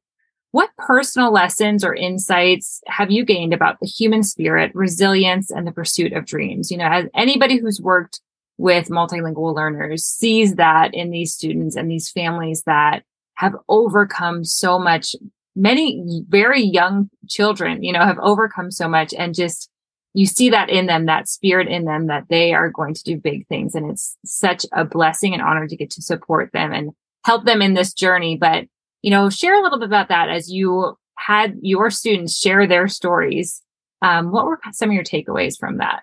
what 0.52 0.70
personal 0.76 1.32
lessons 1.32 1.82
or 1.82 1.94
insights 1.94 2.82
have 2.86 3.10
you 3.10 3.24
gained 3.24 3.54
about 3.54 3.80
the 3.80 3.86
human 3.86 4.22
spirit, 4.22 4.70
resilience, 4.74 5.50
and 5.50 5.66
the 5.66 5.72
pursuit 5.72 6.12
of 6.12 6.26
dreams? 6.26 6.70
You 6.70 6.76
know, 6.76 6.88
as 6.88 7.06
anybody 7.14 7.58
who's 7.58 7.80
worked 7.80 8.20
with 8.58 8.88
multilingual 8.88 9.56
learners 9.56 10.04
sees 10.04 10.56
that 10.56 10.94
in 10.94 11.10
these 11.10 11.32
students 11.32 11.74
and 11.74 11.90
these 11.90 12.10
families 12.10 12.62
that 12.66 13.02
have 13.36 13.54
overcome 13.68 14.44
so 14.44 14.78
much, 14.78 15.16
many 15.56 16.22
very 16.28 16.62
young 16.62 17.08
children, 17.28 17.82
you 17.82 17.92
know, 17.92 18.04
have 18.04 18.18
overcome 18.20 18.70
so 18.70 18.86
much 18.86 19.14
and 19.14 19.34
just 19.34 19.70
you 20.14 20.26
see 20.26 20.50
that 20.50 20.68
in 20.68 20.86
them, 20.86 21.06
that 21.06 21.28
spirit 21.28 21.68
in 21.68 21.84
them 21.84 22.08
that 22.08 22.26
they 22.28 22.52
are 22.52 22.70
going 22.70 22.94
to 22.94 23.02
do 23.02 23.16
big 23.16 23.46
things. 23.46 23.74
And 23.74 23.90
it's 23.90 24.16
such 24.24 24.66
a 24.72 24.84
blessing 24.84 25.32
and 25.32 25.42
honor 25.42 25.66
to 25.66 25.76
get 25.76 25.90
to 25.92 26.02
support 26.02 26.50
them 26.52 26.72
and 26.72 26.90
help 27.24 27.44
them 27.44 27.62
in 27.62 27.74
this 27.74 27.92
journey. 27.92 28.36
But 28.36 28.66
you 29.02 29.10
know, 29.10 29.30
share 29.30 29.58
a 29.58 29.62
little 29.62 29.78
bit 29.78 29.86
about 29.86 30.08
that 30.08 30.28
as 30.28 30.50
you 30.50 30.96
had 31.18 31.56
your 31.60 31.90
students 31.90 32.38
share 32.38 32.66
their 32.66 32.88
stories. 32.88 33.62
Um, 34.00 34.32
what 34.32 34.46
were 34.46 34.60
some 34.72 34.90
of 34.90 34.94
your 34.94 35.04
takeaways 35.04 35.58
from 35.58 35.78
that? 35.78 36.02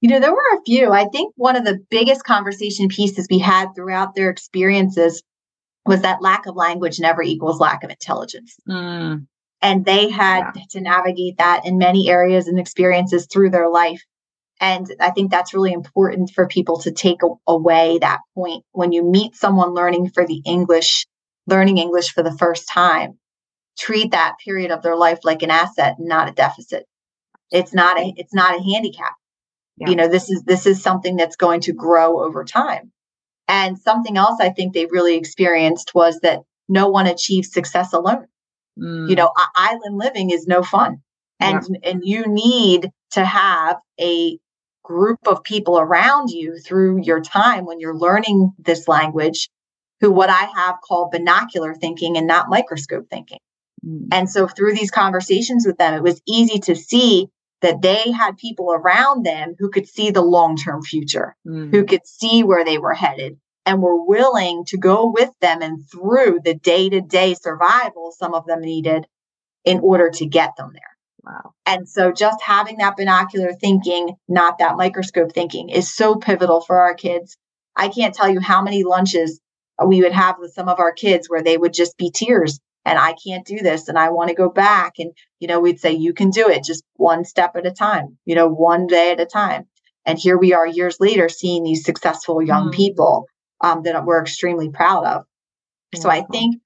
You 0.00 0.08
know, 0.10 0.18
there 0.18 0.32
were 0.32 0.56
a 0.56 0.62
few. 0.64 0.90
I 0.90 1.06
think 1.12 1.32
one 1.36 1.54
of 1.54 1.64
the 1.64 1.78
biggest 1.90 2.24
conversation 2.24 2.88
pieces 2.88 3.28
we 3.30 3.38
had 3.38 3.68
throughout 3.74 4.14
their 4.14 4.30
experiences 4.30 5.22
was 5.86 6.02
that 6.02 6.22
lack 6.22 6.46
of 6.46 6.56
language 6.56 6.98
never 6.98 7.22
equals 7.22 7.60
lack 7.60 7.84
of 7.84 7.90
intelligence. 7.90 8.56
Mm. 8.68 9.26
And 9.62 9.84
they 9.84 10.10
had 10.10 10.52
yeah. 10.56 10.62
to 10.70 10.80
navigate 10.80 11.38
that 11.38 11.64
in 11.64 11.78
many 11.78 12.10
areas 12.10 12.48
and 12.48 12.58
experiences 12.58 13.26
through 13.26 13.50
their 13.50 13.70
life. 13.70 14.02
And 14.60 14.86
I 15.00 15.10
think 15.10 15.30
that's 15.30 15.54
really 15.54 15.72
important 15.72 16.30
for 16.34 16.46
people 16.46 16.78
to 16.80 16.90
take 16.90 17.20
away 17.46 17.98
that 17.98 18.20
point 18.34 18.64
when 18.72 18.92
you 18.92 19.04
meet 19.04 19.34
someone 19.34 19.74
learning 19.74 20.10
for 20.10 20.26
the 20.26 20.42
English 20.44 21.06
learning 21.46 21.78
English 21.78 22.12
for 22.12 22.22
the 22.22 22.36
first 22.36 22.68
time, 22.68 23.18
treat 23.78 24.12
that 24.12 24.36
period 24.44 24.70
of 24.70 24.82
their 24.82 24.96
life 24.96 25.20
like 25.24 25.42
an 25.42 25.50
asset, 25.50 25.96
not 25.98 26.28
a 26.28 26.32
deficit. 26.32 26.86
It's 27.50 27.74
not 27.74 27.98
a 27.98 28.12
it's 28.16 28.34
not 28.34 28.58
a 28.58 28.62
handicap. 28.62 29.14
Yeah. 29.76 29.90
You 29.90 29.96
know, 29.96 30.08
this 30.08 30.30
is 30.30 30.42
this 30.44 30.66
is 30.66 30.82
something 30.82 31.16
that's 31.16 31.36
going 31.36 31.60
to 31.62 31.72
grow 31.72 32.22
over 32.22 32.44
time. 32.44 32.92
And 33.48 33.78
something 33.78 34.16
else 34.16 34.40
I 34.40 34.50
think 34.50 34.72
they 34.72 34.86
really 34.86 35.16
experienced 35.16 35.94
was 35.94 36.20
that 36.20 36.40
no 36.68 36.88
one 36.88 37.06
achieves 37.06 37.52
success 37.52 37.92
alone. 37.92 38.26
Mm. 38.78 39.08
You 39.08 39.16
know, 39.16 39.32
island 39.56 39.98
living 39.98 40.30
is 40.30 40.46
no 40.46 40.62
fun. 40.62 41.02
And 41.40 41.64
yeah. 41.68 41.90
and 41.90 42.02
you 42.04 42.26
need 42.26 42.90
to 43.12 43.24
have 43.24 43.76
a 44.00 44.38
group 44.84 45.20
of 45.26 45.44
people 45.44 45.78
around 45.78 46.30
you 46.30 46.58
through 46.58 47.02
your 47.02 47.20
time 47.20 47.64
when 47.64 47.80
you're 47.80 47.96
learning 47.96 48.52
this 48.58 48.88
language 48.88 49.48
who 50.00 50.10
what 50.10 50.30
I 50.30 50.48
have 50.56 50.76
called 50.86 51.12
binocular 51.12 51.74
thinking 51.74 52.16
and 52.16 52.26
not 52.26 52.48
microscope 52.48 53.06
thinking. 53.08 53.38
Mm. 53.86 54.08
And 54.12 54.30
so 54.30 54.46
through 54.46 54.74
these 54.74 54.90
conversations 54.90 55.66
with 55.66 55.78
them, 55.78 55.94
it 55.94 56.02
was 56.02 56.20
easy 56.26 56.58
to 56.60 56.74
see 56.74 57.28
that 57.60 57.80
they 57.80 58.10
had 58.10 58.36
people 58.36 58.72
around 58.72 59.24
them 59.24 59.54
who 59.58 59.70
could 59.70 59.88
see 59.88 60.10
the 60.10 60.22
long 60.22 60.56
term 60.56 60.82
future, 60.82 61.36
mm. 61.46 61.70
who 61.70 61.84
could 61.84 62.06
see 62.06 62.42
where 62.42 62.64
they 62.64 62.78
were 62.78 62.94
headed 62.94 63.38
and 63.64 63.80
were 63.80 64.04
willing 64.04 64.64
to 64.66 64.76
go 64.76 65.10
with 65.10 65.30
them 65.40 65.62
and 65.62 65.88
through 65.90 66.40
the 66.44 66.54
day 66.54 66.88
to 66.88 67.00
day 67.00 67.34
survival 67.34 68.12
some 68.16 68.34
of 68.34 68.46
them 68.46 68.60
needed 68.60 69.06
in 69.64 69.80
order 69.80 70.10
to 70.10 70.26
get 70.26 70.56
them 70.56 70.70
there. 70.72 70.82
Wow. 71.24 71.54
And 71.66 71.88
so 71.88 72.10
just 72.10 72.42
having 72.42 72.78
that 72.78 72.96
binocular 72.96 73.52
thinking, 73.52 74.16
not 74.28 74.58
that 74.58 74.76
microscope 74.76 75.32
thinking, 75.32 75.68
is 75.68 75.94
so 75.94 76.16
pivotal 76.16 76.60
for 76.60 76.80
our 76.80 76.94
kids. 76.94 77.36
I 77.76 77.88
can't 77.88 78.14
tell 78.14 78.28
you 78.28 78.40
how 78.40 78.60
many 78.62 78.82
lunches 78.82 79.40
we 79.84 80.02
would 80.02 80.12
have 80.12 80.36
with 80.38 80.52
some 80.52 80.68
of 80.68 80.80
our 80.80 80.92
kids 80.92 81.30
where 81.30 81.42
they 81.42 81.56
would 81.56 81.72
just 81.72 81.96
be 81.96 82.10
tears 82.10 82.58
and 82.84 82.98
I 82.98 83.14
can't 83.24 83.46
do 83.46 83.58
this 83.58 83.88
and 83.88 83.98
I 83.98 84.10
want 84.10 84.28
to 84.30 84.34
go 84.34 84.48
back. 84.48 84.94
And, 84.98 85.12
you 85.38 85.48
know, 85.48 85.60
we'd 85.60 85.80
say, 85.80 85.92
you 85.92 86.12
can 86.12 86.30
do 86.30 86.48
it 86.48 86.64
just 86.64 86.84
one 86.96 87.24
step 87.24 87.54
at 87.56 87.66
a 87.66 87.70
time, 87.70 88.18
you 88.24 88.34
know, 88.34 88.48
one 88.48 88.86
day 88.86 89.12
at 89.12 89.20
a 89.20 89.26
time. 89.26 89.66
And 90.04 90.18
here 90.18 90.36
we 90.36 90.52
are 90.52 90.66
years 90.66 90.96
later 90.98 91.28
seeing 91.28 91.62
these 91.62 91.84
successful 91.84 92.42
young 92.42 92.68
mm. 92.68 92.74
people 92.74 93.26
um, 93.62 93.82
that 93.84 94.04
we're 94.04 94.20
extremely 94.20 94.70
proud 94.70 95.04
of. 95.04 95.24
So 95.94 96.08
I 96.08 96.22
think 96.22 96.56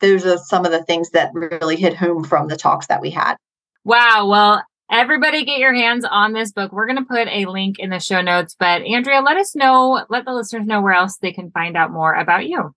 those 0.00 0.24
are 0.24 0.38
some 0.38 0.64
of 0.64 0.70
the 0.70 0.84
things 0.84 1.10
that 1.10 1.32
really 1.34 1.76
hit 1.76 1.96
home 1.96 2.24
from 2.24 2.48
the 2.48 2.56
talks 2.56 2.86
that 2.86 3.00
we 3.00 3.10
had. 3.10 3.36
Wow. 3.84 4.28
Well, 4.28 4.62
everybody 4.90 5.44
get 5.44 5.58
your 5.58 5.74
hands 5.74 6.04
on 6.08 6.32
this 6.32 6.52
book. 6.52 6.72
We're 6.72 6.86
going 6.86 6.98
to 6.98 7.04
put 7.04 7.28
a 7.28 7.46
link 7.46 7.78
in 7.78 7.90
the 7.90 7.98
show 7.98 8.20
notes. 8.20 8.54
But 8.58 8.82
Andrea, 8.82 9.20
let 9.20 9.36
us 9.36 9.56
know, 9.56 10.04
let 10.08 10.24
the 10.24 10.32
listeners 10.32 10.66
know 10.66 10.80
where 10.80 10.92
else 10.92 11.18
they 11.18 11.32
can 11.32 11.50
find 11.50 11.76
out 11.76 11.90
more 11.90 12.14
about 12.14 12.46
you. 12.46 12.72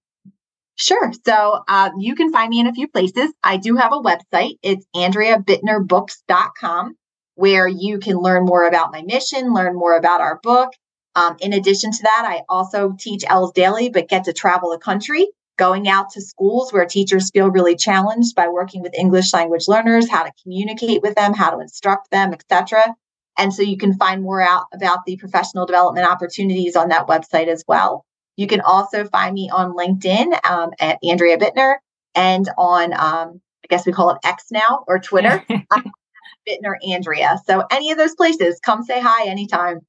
Sure. 0.76 1.12
So 1.26 1.64
uh, 1.68 1.92
you 2.00 2.16
can 2.16 2.32
find 2.32 2.50
me 2.50 2.60
in 2.60 2.68
a 2.68 2.74
few 2.74 2.88
places. 2.88 3.32
I 3.44 3.58
do 3.58 3.76
have 3.76 3.94
a 3.94 4.02
website. 4.02 4.56
It's 4.64 4.86
AndreaBitnerBooks.com 4.96 6.96
where 7.36 7.68
you 7.68 8.00
can 8.00 8.18
learn 8.18 8.46
more 8.46 8.68
about 8.68 8.92
my 8.92 9.04
mission, 9.04 9.54
learn 9.54 9.76
more 9.76 9.96
about 9.96 10.22
our 10.22 10.40
book. 10.44 10.70
Um, 11.16 11.36
in 11.42 11.54
addition 11.54 11.92
to 11.92 12.04
that, 12.04 12.24
I 12.26 12.44
also 12.48 12.96
teach 12.98 13.24
ELLs 13.28 13.52
daily, 13.54 13.90
but 13.90 14.10
get 14.10 14.24
to 14.26 14.34
travel 14.34 14.72
the 14.72 14.78
country, 14.78 15.28
going 15.58 15.88
out 15.88 16.10
to 16.12 16.22
schools 16.22 16.72
where 16.72 16.86
teachers 16.86 17.30
feel 17.32 17.50
really 17.50 17.76
challenged 17.76 18.36
by 18.36 18.48
working 18.48 18.82
with 18.82 18.98
English 18.98 19.34
language 19.34 19.68
learners, 19.68 20.10
how 20.10 20.24
to 20.24 20.32
communicate 20.42 21.02
with 21.02 21.16
them, 21.16 21.34
how 21.34 21.50
to 21.50 21.60
instruct 21.60 22.12
them, 22.12 22.34
etc. 22.34 22.96
And 23.38 23.54
so 23.54 23.62
you 23.62 23.78
can 23.78 23.98
find 23.98 24.24
more 24.24 24.42
out 24.42 24.66
about 24.74 25.06
the 25.06 25.18
professional 25.18 25.66
development 25.66 26.08
opportunities 26.08 26.76
on 26.76 26.90
that 26.90 27.08
website 27.08 27.48
as 27.48 27.64
well. 27.68 28.06
You 28.38 28.48
can 28.48 28.62
also 28.62 29.06
find 29.06 29.34
me 29.34 29.50
on 29.50 29.76
LinkedIn 29.76 30.50
um, 30.50 30.72
at 30.80 30.98
Andrea 31.04 31.38
Bitner 31.38 31.76
and 32.16 32.50
on, 32.58 32.94
um, 32.94 33.42
I 33.64 33.68
guess 33.70 33.86
we 33.86 33.92
call 33.92 34.12
it 34.12 34.18
X 34.24 34.46
now 34.52 34.84
or 34.88 35.00
Twitter, 35.00 35.44
Bitner 36.48 36.76
Andrea. 36.90 37.38
So 37.46 37.64
any 37.70 37.92
of 37.92 37.98
those 37.98 38.16
places, 38.16 38.60
come 38.64 38.84
say 38.84 39.00
hi 39.00 39.28
anytime. 39.28 39.82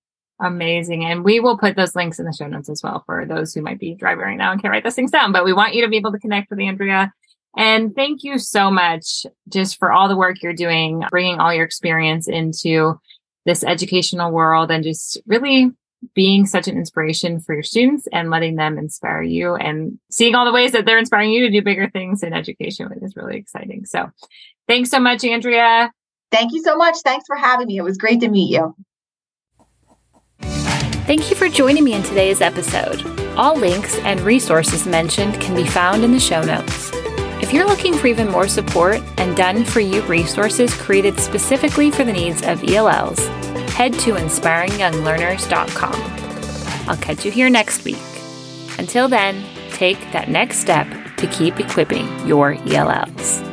Amazing. 0.42 1.04
And 1.04 1.24
we 1.24 1.38
will 1.38 1.56
put 1.56 1.76
those 1.76 1.94
links 1.94 2.18
in 2.18 2.26
the 2.26 2.32
show 2.32 2.48
notes 2.48 2.68
as 2.68 2.82
well 2.82 3.04
for 3.06 3.24
those 3.24 3.54
who 3.54 3.62
might 3.62 3.78
be 3.78 3.94
driving 3.94 4.24
right 4.24 4.36
now 4.36 4.50
and 4.50 4.60
can't 4.60 4.72
write 4.72 4.82
those 4.82 4.96
things 4.96 5.12
down. 5.12 5.30
But 5.30 5.44
we 5.44 5.52
want 5.52 5.74
you 5.74 5.82
to 5.82 5.88
be 5.88 5.96
able 5.96 6.10
to 6.10 6.18
connect 6.18 6.50
with 6.50 6.58
Andrea. 6.58 7.12
And 7.56 7.94
thank 7.94 8.24
you 8.24 8.38
so 8.38 8.70
much 8.70 9.24
just 9.48 9.78
for 9.78 9.92
all 9.92 10.08
the 10.08 10.16
work 10.16 10.42
you're 10.42 10.52
doing, 10.52 11.04
bringing 11.10 11.38
all 11.38 11.54
your 11.54 11.64
experience 11.64 12.26
into 12.26 12.98
this 13.46 13.62
educational 13.62 14.32
world 14.32 14.70
and 14.72 14.82
just 14.82 15.20
really 15.26 15.70
being 16.14 16.44
such 16.46 16.66
an 16.66 16.76
inspiration 16.76 17.38
for 17.38 17.54
your 17.54 17.62
students 17.62 18.08
and 18.12 18.30
letting 18.30 18.56
them 18.56 18.78
inspire 18.78 19.22
you 19.22 19.54
and 19.54 19.98
seeing 20.10 20.34
all 20.34 20.44
the 20.44 20.52
ways 20.52 20.72
that 20.72 20.86
they're 20.86 20.98
inspiring 20.98 21.30
you 21.30 21.46
to 21.46 21.52
do 21.52 21.62
bigger 21.62 21.88
things 21.90 22.24
in 22.24 22.32
education 22.32 22.88
is 23.00 23.14
really 23.14 23.36
exciting. 23.36 23.84
So 23.84 24.10
thanks 24.66 24.90
so 24.90 24.98
much, 24.98 25.24
Andrea. 25.24 25.92
Thank 26.32 26.52
you 26.52 26.62
so 26.62 26.76
much. 26.76 26.96
Thanks 27.04 27.26
for 27.26 27.36
having 27.36 27.68
me. 27.68 27.76
It 27.76 27.82
was 27.82 27.98
great 27.98 28.20
to 28.20 28.28
meet 28.28 28.50
you. 28.50 28.74
Thank 31.04 31.30
you 31.30 31.36
for 31.36 31.48
joining 31.48 31.82
me 31.82 31.94
in 31.94 32.04
today's 32.04 32.40
episode. 32.40 33.04
All 33.36 33.56
links 33.56 33.98
and 33.98 34.20
resources 34.20 34.86
mentioned 34.86 35.40
can 35.40 35.56
be 35.56 35.66
found 35.66 36.04
in 36.04 36.12
the 36.12 36.20
show 36.20 36.42
notes. 36.42 36.92
If 37.42 37.52
you're 37.52 37.66
looking 37.66 37.92
for 37.92 38.06
even 38.06 38.30
more 38.30 38.46
support 38.46 39.00
and 39.18 39.36
done 39.36 39.64
for 39.64 39.80
you 39.80 40.00
resources 40.02 40.72
created 40.72 41.18
specifically 41.18 41.90
for 41.90 42.04
the 42.04 42.12
needs 42.12 42.42
of 42.42 42.62
ELLs, 42.62 43.18
head 43.72 43.94
to 43.94 44.12
inspiringyounglearners.com. 44.12 46.88
I'll 46.88 46.96
catch 46.98 47.24
you 47.24 47.32
here 47.32 47.50
next 47.50 47.84
week. 47.84 47.98
Until 48.78 49.08
then, 49.08 49.44
take 49.70 49.98
that 50.12 50.28
next 50.28 50.58
step 50.58 50.86
to 51.16 51.26
keep 51.26 51.58
equipping 51.58 52.06
your 52.28 52.54
ELLs. 52.68 53.51